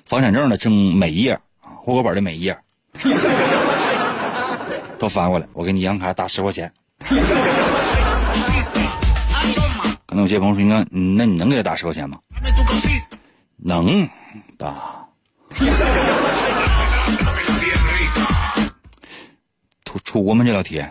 [0.06, 2.56] 房产证的正每一页啊，户口本的每一页
[5.00, 6.72] 都发过来，我给你银行卡打十块钱。
[10.06, 12.18] 可能有些朋友说：“应该，那你能给他打十块钱吗？”
[13.58, 14.08] 能
[14.58, 15.06] 打。
[19.86, 20.44] 出出国吗？
[20.44, 20.84] 这道题？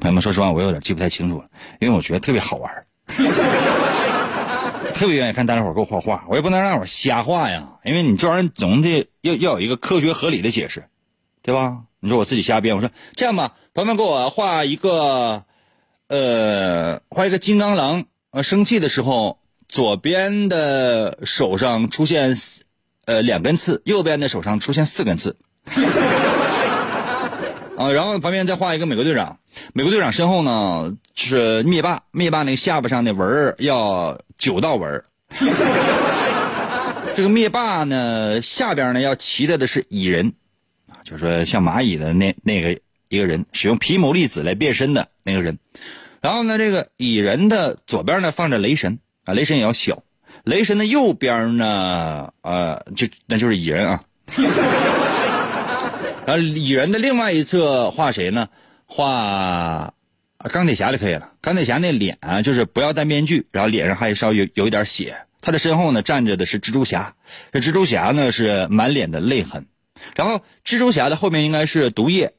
[0.00, 1.44] 朋友们，说实话，我有点记不太清楚了，
[1.80, 2.72] 因为我觉得特别好玩。
[4.94, 10.84] 特别愿意看大家伙给我画画，我也不能让大伙瞎画呀，因为你这玩意总得要要有一个科学合理的解释，
[11.42, 11.78] 对吧？
[12.00, 15.44] 你说我自己瞎编，我说这样吧，朋友们给我画一个，
[16.08, 19.38] 呃，画一个金刚狼，呃，生气的时候，
[19.68, 22.36] 左边的手上出现，
[23.06, 25.36] 呃，两根刺，右边的手上出现四根刺，
[27.76, 29.38] 啊，然后旁边再画一个美国队长，
[29.72, 35.02] 美国队长身后呢是灭霸，灭霸那个下巴上的纹要九道纹。
[37.16, 40.32] 这个灭霸呢下边呢要骑着的是蚁人，
[41.04, 42.78] 就是说像蚂蚁的那那个
[43.08, 45.58] 一个人，使用皮姆粒子来变身的那个人。
[46.20, 50.02] 然后呢，这个蚁人的左边呢放着雷神啊，雷神也要小，
[50.44, 54.02] 雷神的右边呢，呃，就那就是蚁人啊。
[56.26, 58.48] 然后蚁人的另外一侧画谁呢？
[58.86, 59.92] 画
[60.50, 61.32] 钢铁侠就可以了。
[61.40, 65.16] 钢铁侠那脸啊，就是不要戴面具，然后脸上还稍微有有一点血。
[65.40, 67.14] 他的身后呢站着的是蜘蛛侠，
[67.50, 69.64] 这蜘蛛侠呢是满脸的泪痕，
[70.16, 72.34] 然后蜘蛛侠的后面应该是毒液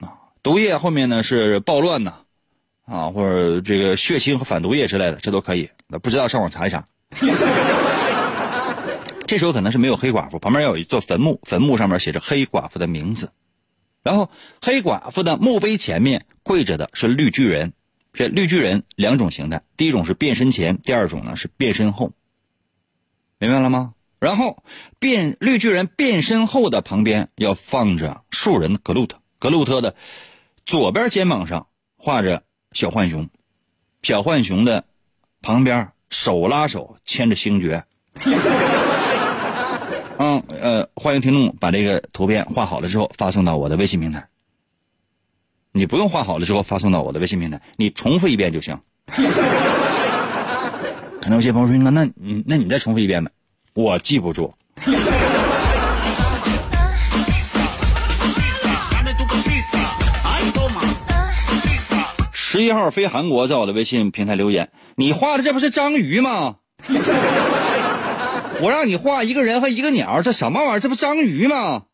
[0.00, 2.14] 啊，毒液后面呢是暴乱呐，
[2.84, 5.70] 啊或者这个血清和反毒液之类的，这都可以。
[5.86, 6.84] 那不知道上网查一查。
[9.26, 13.30] 这时候可能是没有黑寡妇，旁边有一座坟墓，坟墓上面写着黑寡妇的名字，
[14.02, 17.72] 然后黑寡妇的墓碑前面跪着的是绿巨人。
[18.12, 22.12] 这绿巨人两种形态，第一种是变身前，第二种呢是变身后。
[23.38, 23.94] 明白了吗？
[24.22, 24.62] 然后
[25.00, 29.96] 变绿巨人变身后的旁边要放着树人格鲁特，格鲁特的
[30.64, 31.66] 左边肩膀上
[31.96, 33.28] 画着小浣熊，
[34.02, 34.84] 小浣熊的
[35.42, 37.84] 旁边手拉手牵着星爵。
[40.18, 44.28] 嗯呃，欢迎听众把这个图片画好了之后发送到我的微信平台。
[45.72, 48.78] 你不用画好了之后发送到我的微信平台，你重复一遍就行。
[51.20, 53.32] 可能有些朋友说：“那你那你再重复一遍呗。”
[53.74, 54.52] 我记不住。
[62.32, 66.56] 十一号飞韩国在我的微信平台留言：“你画的这不是章鱼吗？
[68.60, 70.80] 我让你画一个人和一个鸟，这什么玩意儿？
[70.80, 71.84] 这不章鱼吗？”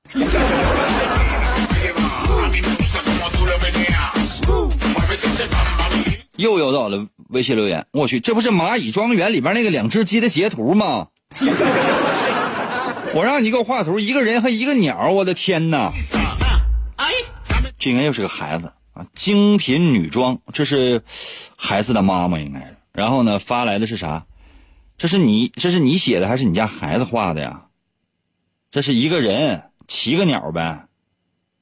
[6.35, 11.09] 又有到了微信留言，我去，这不是蚂蚁庄园里边那个两只鸡的截图吗？
[13.15, 15.93] 我让你给我画图，一个人和一个鸟，我的天哪！
[17.79, 21.03] 这应该又是个孩子啊，精品女装，这是
[21.57, 22.77] 孩子的妈妈应该是。
[22.93, 24.27] 然后呢，发来的是啥？
[24.97, 27.67] 这是你，这是你写的还是你家孩子画的呀？
[28.71, 30.87] 这是一个人骑个鸟呗，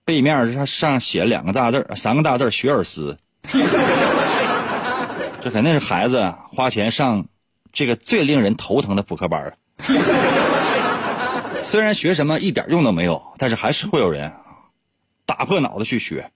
[0.07, 3.19] 背面它上写了两个大字三个大字学而思。
[5.43, 7.27] 这肯定是孩子花钱上
[7.77, 9.53] 这个最令人头疼的补课班
[11.63, 14.33] 虽然学什么一点用都没有，但是还是会有人
[15.27, 16.27] 打破脑子去学。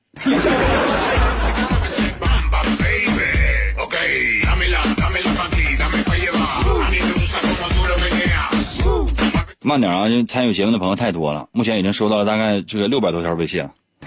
[9.62, 10.06] 慢点啊！
[10.08, 13.72] 因为参与节目的朋友太多了，目前已经收到了大概这个六百多条微信了。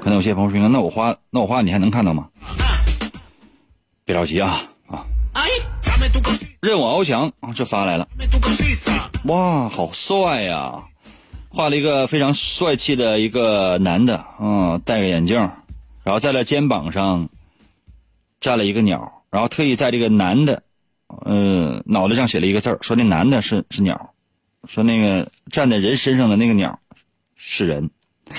[0.00, 2.26] 可能有些朋友说：“那我花，那我花，你还能看到吗？”
[4.04, 4.62] 别着急啊啊！
[6.60, 8.08] 任我翱翔啊，这发来了，
[9.26, 10.82] 哇，好帅呀！
[11.50, 15.36] 画了一个非常帅气的一个男的，嗯，戴个眼镜，
[16.02, 17.28] 然后在了肩膀上
[18.40, 20.64] 站了一个鸟，然后特意在这个男的，
[21.24, 24.14] 嗯，脑袋上写了一个字说那男的是是鸟，
[24.66, 26.80] 说那个站在人身上的那个鸟
[27.36, 27.88] 是人。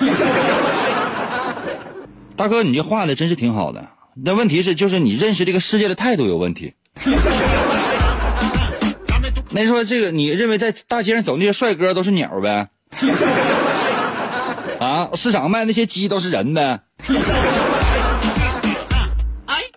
[2.36, 3.90] 大哥，你这画的真是挺好的。
[4.14, 6.74] 那问题是，就是你认识这个世界的态度有问题。
[9.52, 12.70] 那说这个，你认为在大街上走那些帅哥都是鸟呗？
[14.80, 16.80] 啊，市场卖那些鸡都是人呗？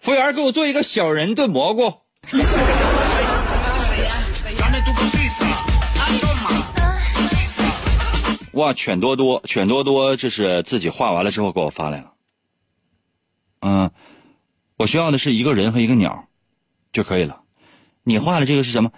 [0.00, 1.94] 服务员，给我做一个小人炖蘑菇。
[8.52, 12.12] 哇，犬多多，犬多多，这是自己画完了之后给我发来了。
[13.60, 13.90] 嗯。
[14.78, 16.26] 我需要的是一个人和一个鸟，
[16.92, 17.42] 就可以了。
[18.02, 18.90] 你画的这个是什么？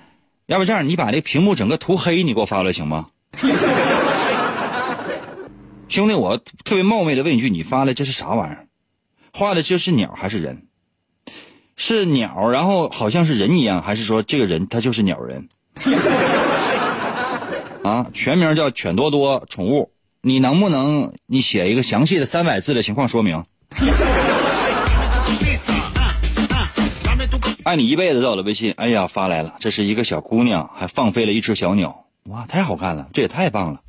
[0.46, 3.08] 要不这样，你把这屏幕整个涂黑，你给我发过来行吗？
[5.88, 8.66] 兄弟，我特别冒昧的问一句，你发的这是啥玩意儿？
[9.32, 10.66] 画的这是鸟还是人？
[11.76, 15.48] 是鸟，然后好像是人一样，还是说这个人他就是鸟人？
[17.82, 19.90] 啊，全名叫犬多多宠物，
[20.20, 23.42] 你能不能你写一个详细的三百字的情况说明？
[27.64, 33.80] 爱你一辈子在我的微信，哎呀，发来了，这是一个小姑娘，还放飞了一只小鸟，哇，太好看了，这也太棒了。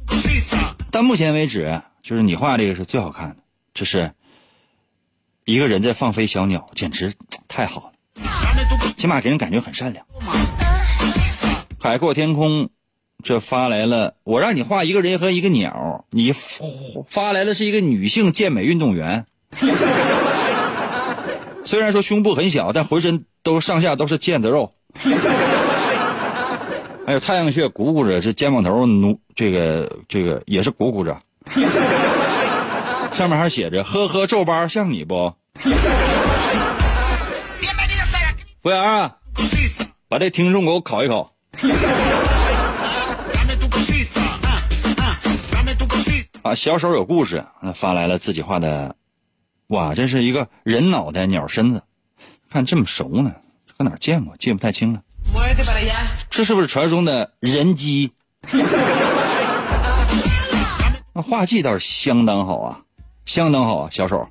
[0.92, 3.36] 到目前为止，就是你画这个是最好看的，
[3.74, 4.14] 这是
[5.44, 7.14] 一个人在放飞小鸟，简直
[7.50, 8.24] 太好了，
[8.96, 10.06] 起码给人感觉很善良。
[11.78, 12.70] 海阔天空，
[13.26, 19.26] 这发来了，我让你画一个人和一个鸟，你发来的是一个女性健美运动员。
[21.66, 24.74] 虽然说胸部很小，但浑身都上下都是腱子肉。
[27.06, 31.16] 还有太阳穴鼓鼓着，这肩膀头努这个这个也是鼓鼓着。
[33.14, 35.70] 上面还写着“呵呵皱巴像你不？”服
[38.64, 39.16] 务员啊，
[40.10, 41.32] 把这听众给我考一考。
[46.42, 48.96] 啊，小手有故事，那发来了自己画的，
[49.68, 51.84] 哇，这是一个人脑袋鸟身子，
[52.50, 53.34] 看这么熟呢，
[53.78, 54.36] 搁哪儿见过？
[54.38, 55.02] 记不太清了。
[56.30, 58.12] 这是不是传说中的人机？
[61.14, 62.80] 那画技倒是相当好啊，
[63.26, 64.28] 相当好啊，小手。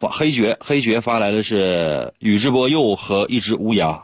[0.00, 4.00] 哇，黑爵黑爵发来的是宇智波鼬和一只乌鸦。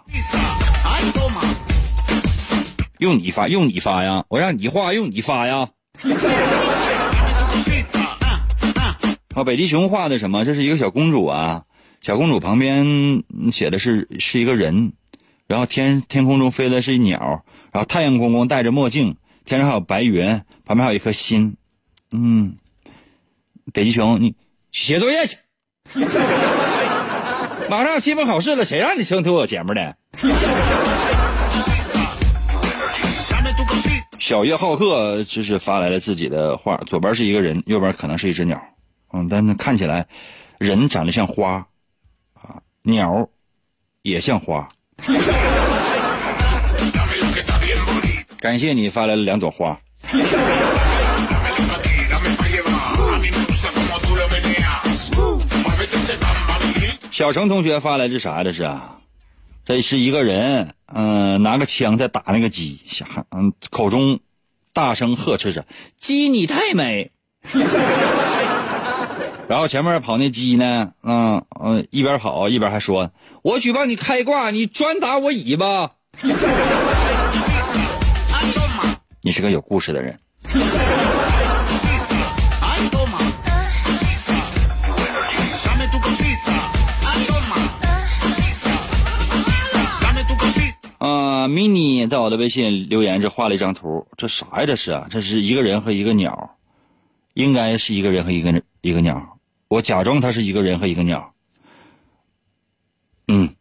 [2.98, 4.24] 用你发，用你发呀！
[4.28, 5.68] 我让你画，用你发呀！
[9.34, 10.44] 啊，北极熊画的什么？
[10.44, 11.62] 这是一个小公主啊，
[12.04, 14.92] 小公主旁边写的是是一个人，
[15.46, 17.42] 然后天天空中飞的是鸟，
[17.72, 21.56] 然后太阳公公戴着墨镜，天上还有白云，旁边还有一颗心。
[22.12, 22.56] 嗯，
[23.72, 24.34] 北极熊，你
[24.70, 25.38] 写作业去。
[27.70, 29.96] 马上期末考试了，谁让你生听我节目的？
[34.20, 38.62] 小叶浩克就是发来了自己的画，左边是一个人，右边可能是一只鸟，
[39.14, 40.06] 嗯，但是看起来
[40.58, 41.66] 人长得像花，
[42.86, 43.28] 鸟
[44.02, 44.68] 也像花。
[48.38, 49.80] 感谢你发来了两朵花。
[57.10, 58.44] 小程同学发来这啥？
[58.44, 58.98] 这是啊，
[59.64, 64.20] 这是一个人，嗯、拿个枪在打那个鸡，小嗯，口中
[64.74, 65.64] 大声呵斥着
[65.96, 67.12] ：“鸡你太美。”
[69.46, 73.10] 然后前面跑那鸡呢，嗯嗯，一边跑一边还说
[73.42, 75.90] ：“我举报你开挂，你专打我尾巴。
[79.20, 80.18] ”你是个有故事的人。
[90.98, 94.64] 啊、迷你在我的微信留言，这画了一张图，这啥呀？
[94.66, 96.56] 这是，这是一个人和一个鸟，
[97.34, 99.33] 应该是一个人和一个一个鸟。
[99.74, 101.32] 我假装他是一个人和一个鸟。
[103.26, 103.52] 嗯，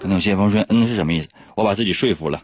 [0.00, 1.28] 可能有些朋友说，嗯是什么意思？
[1.56, 2.40] 我把自己说服了。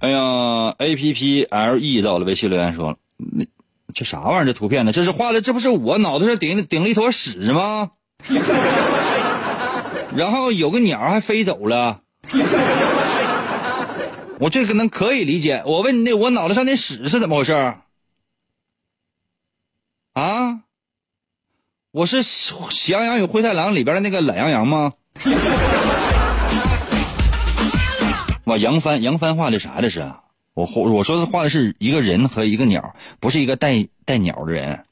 [0.00, 3.46] 哎呀，A P P L E 到了微信留言说，那
[3.94, 4.44] 这啥玩意儿？
[4.44, 4.92] 这图片呢？
[4.92, 7.92] 这是画的，这不是我脑袋上顶顶了一坨屎吗？
[10.14, 12.02] 然后有个鸟还飞走了，
[14.40, 15.62] 我这可能可以理解。
[15.64, 17.52] 我问你，那我脑袋上那屎是怎么回事？
[20.14, 20.60] 啊？
[21.92, 22.24] 我是
[22.72, 24.92] 《喜羊羊与灰太狼》里边的那个懒羊羊吗？
[28.44, 29.80] 哇，杨帆，杨帆画的啥？
[29.80, 30.12] 这是
[30.54, 34.84] 我我说的画的是一个人和一个鸟，不是一个带带鸟的人。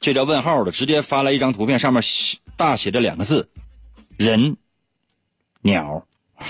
[0.00, 2.02] 这叫问号的，直接发来一张图片，上面
[2.58, 3.48] 大写着两个字：
[4.16, 4.56] 人
[5.62, 6.04] 鸟。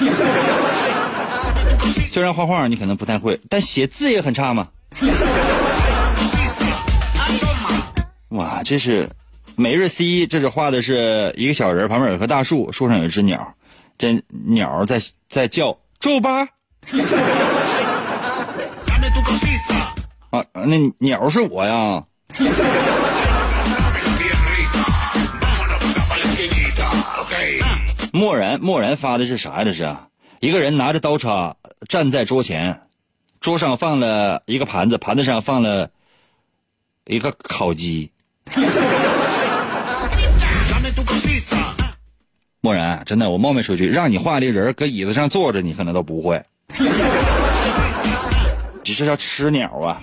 [2.11, 4.69] 虽然画画你可能不太会，但写字也很差嘛。
[8.31, 9.11] 哇，这是
[9.55, 13.55] 每日 C，这是画的是一个小人，旁边有棵大树，树上有一只鸟，
[13.99, 14.99] 这鸟在
[15.29, 16.49] 在叫猪八。
[20.31, 22.03] 啊，那鸟是我呀。
[28.13, 29.65] 漠然，漠然发的是啥呀？
[29.65, 29.97] 这是
[30.41, 31.57] 一个人拿着刀叉
[31.89, 32.83] 站在桌前，
[33.41, 35.91] 桌上放了一个盘子，盘子上放了
[37.07, 38.11] 一个烤鸡。
[42.61, 46.43] 漠然，真的，我冒昧说句，让你画的人搁椅子上坐着，你可能都不会。
[48.83, 50.01] 只是要吃鸟啊！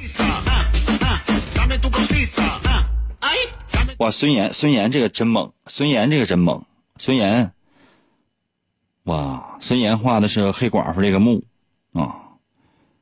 [3.98, 6.64] 哇，孙岩，孙岩这个真猛，孙岩这个真猛，
[6.98, 7.52] 孙岩。
[9.06, 11.44] 哇，孙岩画的是黑寡妇这个墓
[11.94, 12.16] 啊，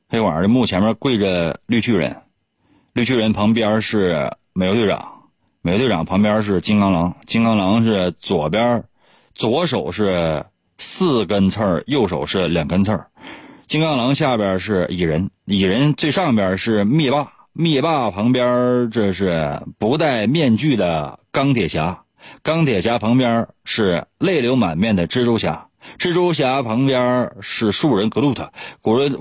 [0.10, 2.24] 黑寡妇的墓前面跪着绿巨人，
[2.92, 5.30] 绿巨人旁边是美国队长，
[5.62, 8.84] 美国队长旁边是金刚狼，金刚狼是左边，
[9.34, 10.46] 左手是
[10.78, 13.08] 四根刺儿，右手是两根刺儿，
[13.66, 22.04] 金刚狼下边是蚁人，蚁人最上边是灭霸，灭霸旁边这是不戴面具的钢铁侠，
[22.42, 25.70] 钢铁侠旁边是泪流满面的蜘蛛侠。
[25.98, 29.12] 蜘蛛侠旁边是树人格鲁特，古人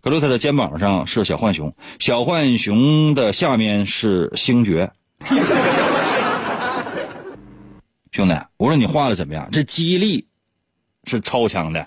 [0.00, 4.90] 格鲁特的肩膀上是小浣熊，小浣熊的下面是星爵。
[8.10, 10.26] 兄弟，无论你画的怎么样，这记忆力
[11.04, 11.86] 是超强的。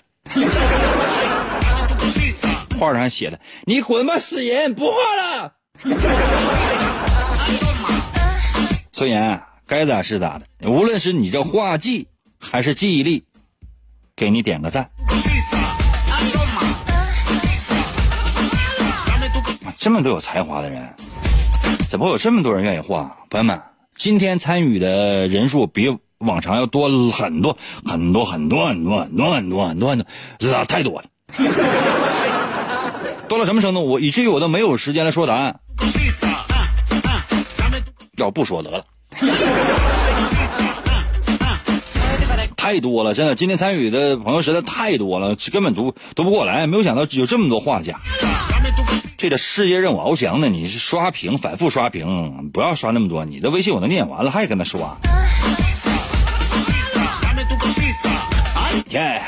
[2.78, 5.54] 画上还写的：“你滚吧，死人，不画了。”
[8.92, 10.68] 孙岩，该咋是咋的。
[10.68, 12.08] 无论是你这画技
[12.38, 13.24] 还是记忆力，
[14.16, 14.88] 给你点个赞。
[19.78, 20.88] 这么多有才华的人，
[21.90, 23.14] 怎么会有这么多人愿意画？
[23.28, 23.60] 朋友们，
[23.94, 31.08] 今天参与的人数比往常要多很多很多很多很多很多很多很多很多，太多了。
[33.28, 33.84] 多到什么程度？
[33.84, 35.60] 我以至于我都没有时间来说答案。
[38.16, 38.82] 要不说得了，
[42.66, 43.36] 太多了，真的。
[43.36, 46.66] 今天参与的朋友实在太多了，根本读读不过来。
[46.66, 48.00] 没有想到有这么多画家。
[49.16, 53.24] 这个世界任务翱翔呢，你是刷屏，反复刷屏，不要刷那么多。
[53.24, 54.98] 你的微信我都念完了，还跟他刷。
[58.88, 59.22] 耶！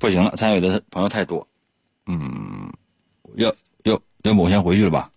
[0.00, 1.46] 不行了，参与的朋友太多，
[2.08, 2.61] 嗯，
[3.36, 3.54] 要
[3.84, 5.10] 要要不我先回去了吧。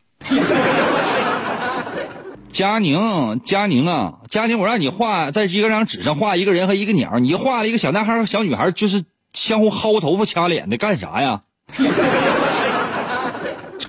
[2.51, 9.03] 佳宁，佳宁啊，佳宁，我让你画在一个张纸上画一个人和一个鸟，你画了一个小男孩和小女孩，就是
[9.33, 11.41] 相互薅头发、掐脸的，干啥呀？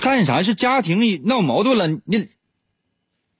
[0.01, 0.43] 干啥？
[0.43, 1.87] 是家庭闹矛盾了？
[2.05, 2.29] 你，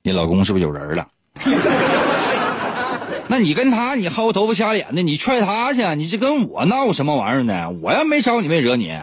[0.03, 1.09] 你老公是不是有人了？
[3.28, 7.68] 那你跟他，你薅头发、掐脸的，你踹他去，你这跟我闹什么玩意儿呢？
[7.82, 8.97] 我要没招你，没惹你。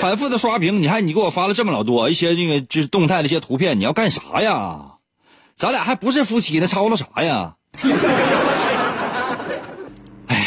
[0.00, 4.96] 反复的刷屏，你看你给我发了这么老多一些这个就是动态的一些图片，你要干啥呀？
[5.54, 7.56] 咱俩还不是夫妻呢，吵吵啥呀？
[10.26, 10.46] 哎，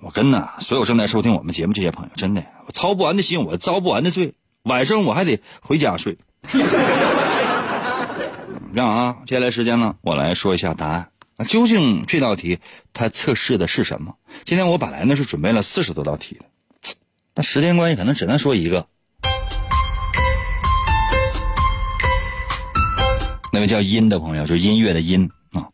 [0.00, 4.34] 我跟呐所有正在收听我们节目这些朋友，真的，我操不完的心，我遭不完的罪，
[4.64, 6.18] 晚上我还得回家睡。
[8.74, 11.08] 这样啊，接下来时间呢，我来说一下答案。
[11.38, 12.58] 那究竟这道题
[12.92, 14.14] 它测试的是什么？
[14.44, 16.44] 今天我本来呢是准备了四十多道题的。
[17.34, 18.86] 那时间关系，可能只能说一个。
[23.52, 25.66] 那位叫音的朋友，就是音乐的音啊。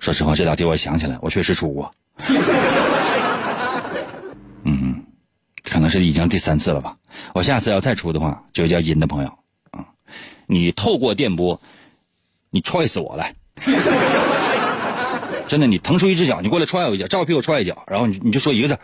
[0.00, 1.92] 说实话，这道题我想起来，我确实出过。
[4.64, 5.04] 嗯，
[5.62, 6.96] 可能是已经第三次了吧。
[7.34, 9.28] 我下次要再出的话，就叫音的朋友
[9.70, 9.86] 啊，
[10.46, 11.60] 你透过电波，
[12.50, 13.34] 你踹死我来。
[15.46, 18.76] 真的，你腾出一只脚，你过来踹我一脚，照屁股踹一脚，然后你你就说一个字，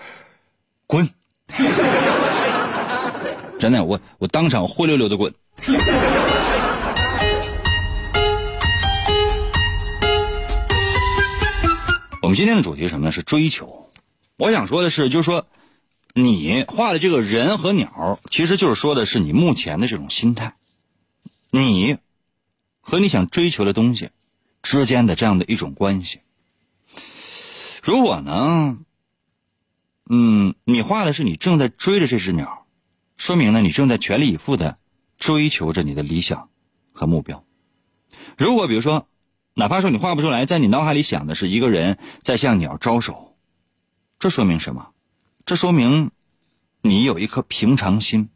[0.87, 1.09] 滚。
[3.59, 5.35] 真的，我我当场灰溜溜的滚。
[12.23, 13.13] 我们今天的主题是什么呢？
[13.13, 13.91] 是追求。
[14.37, 15.47] 我想说的是，就是说，
[16.15, 20.55] 你画的这个人和鸟，其实就是说的是你目前的这种心态，
[21.51, 21.97] 你
[22.81, 24.11] 和你想追求的东西
[24.63, 26.21] 之间的这样的一种关系。
[27.83, 28.79] 如果呢？
[30.11, 32.67] 嗯，你画的是你正在追着这只鸟，
[33.15, 34.79] 说明呢你正在全力以赴的
[35.19, 36.49] 追求着你的理想
[36.93, 37.45] 和目标。
[38.39, 39.07] 如果比如说，
[39.53, 43.37] 哪怕说你画不出来，在你脑海里想的是一个人在向鸟招手，
[44.19, 44.93] 这说明什么？
[45.45, 46.11] 这说明
[46.81, 48.31] 你有一颗平常心，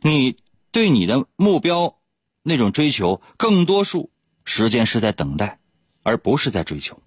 [0.00, 0.36] 你
[0.70, 1.98] 对你的目标
[2.42, 4.10] 那种追求，更多数
[4.46, 5.58] 时间是在等待，
[6.02, 7.02] 而不是在追求。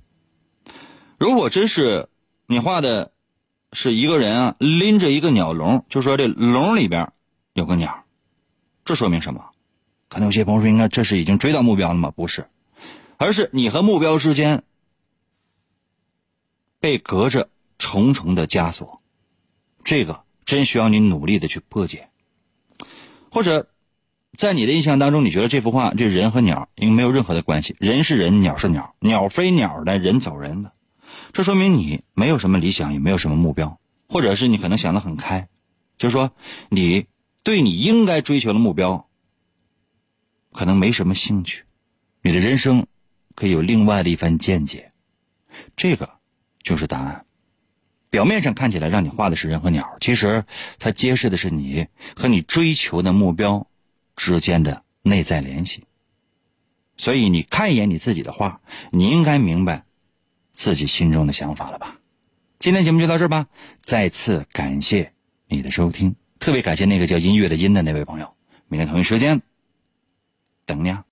[1.17, 2.07] 如果真是
[2.45, 3.13] 你画的。
[3.73, 7.11] 是一个人啊，拎着一个鸟笼，就说这笼里边
[7.53, 8.03] 有个鸟，
[8.83, 9.45] 这说明什么？
[10.07, 12.09] 可能有些朋友说，应该这是已经追到目标了吗？
[12.09, 12.47] 不是，
[13.17, 14.63] 而是你和目标之间
[16.79, 18.99] 被隔着重重的枷锁，
[19.83, 22.09] 这个真需要你努力的去破解。
[23.29, 23.69] 或者，
[24.35, 30.71] 在你的印象当中，你觉得这幅画这人和鸟应该没有任何的关系，人是人，鸟是鸟，鸟飞鸟的，人走人的。
[31.31, 35.47] 这说明你没有什么理想，也没有什么目标，或者是你可能想得很开，
[35.97, 36.31] 就是说
[36.69, 37.05] 你
[37.43, 39.07] 对你应该追求的目标
[40.51, 41.63] 可能没什么兴趣，
[42.21, 42.85] 你的人生
[43.35, 44.91] 可以有另外的一番见解，
[45.75, 46.09] 这个
[46.63, 47.25] 就是答案。
[48.09, 50.43] 表面上看起来让你画的是人和鸟，其实
[50.79, 53.67] 它揭示的是你和你追求的目标
[54.15, 55.83] 之间的内在联系。
[56.97, 58.59] 所以你看一眼你自己的画，
[58.91, 59.85] 你应该明白。
[60.59, 61.97] 自己心中的想法了吧？
[62.59, 63.47] 今天节目就到这儿吧。
[63.81, 65.13] 再次感谢
[65.47, 68.33] 你的收听，特别感谢那个叫音乐的音的那位朋友。
[68.67, 69.41] 明天同一时间
[70.65, 71.05] 等你啊。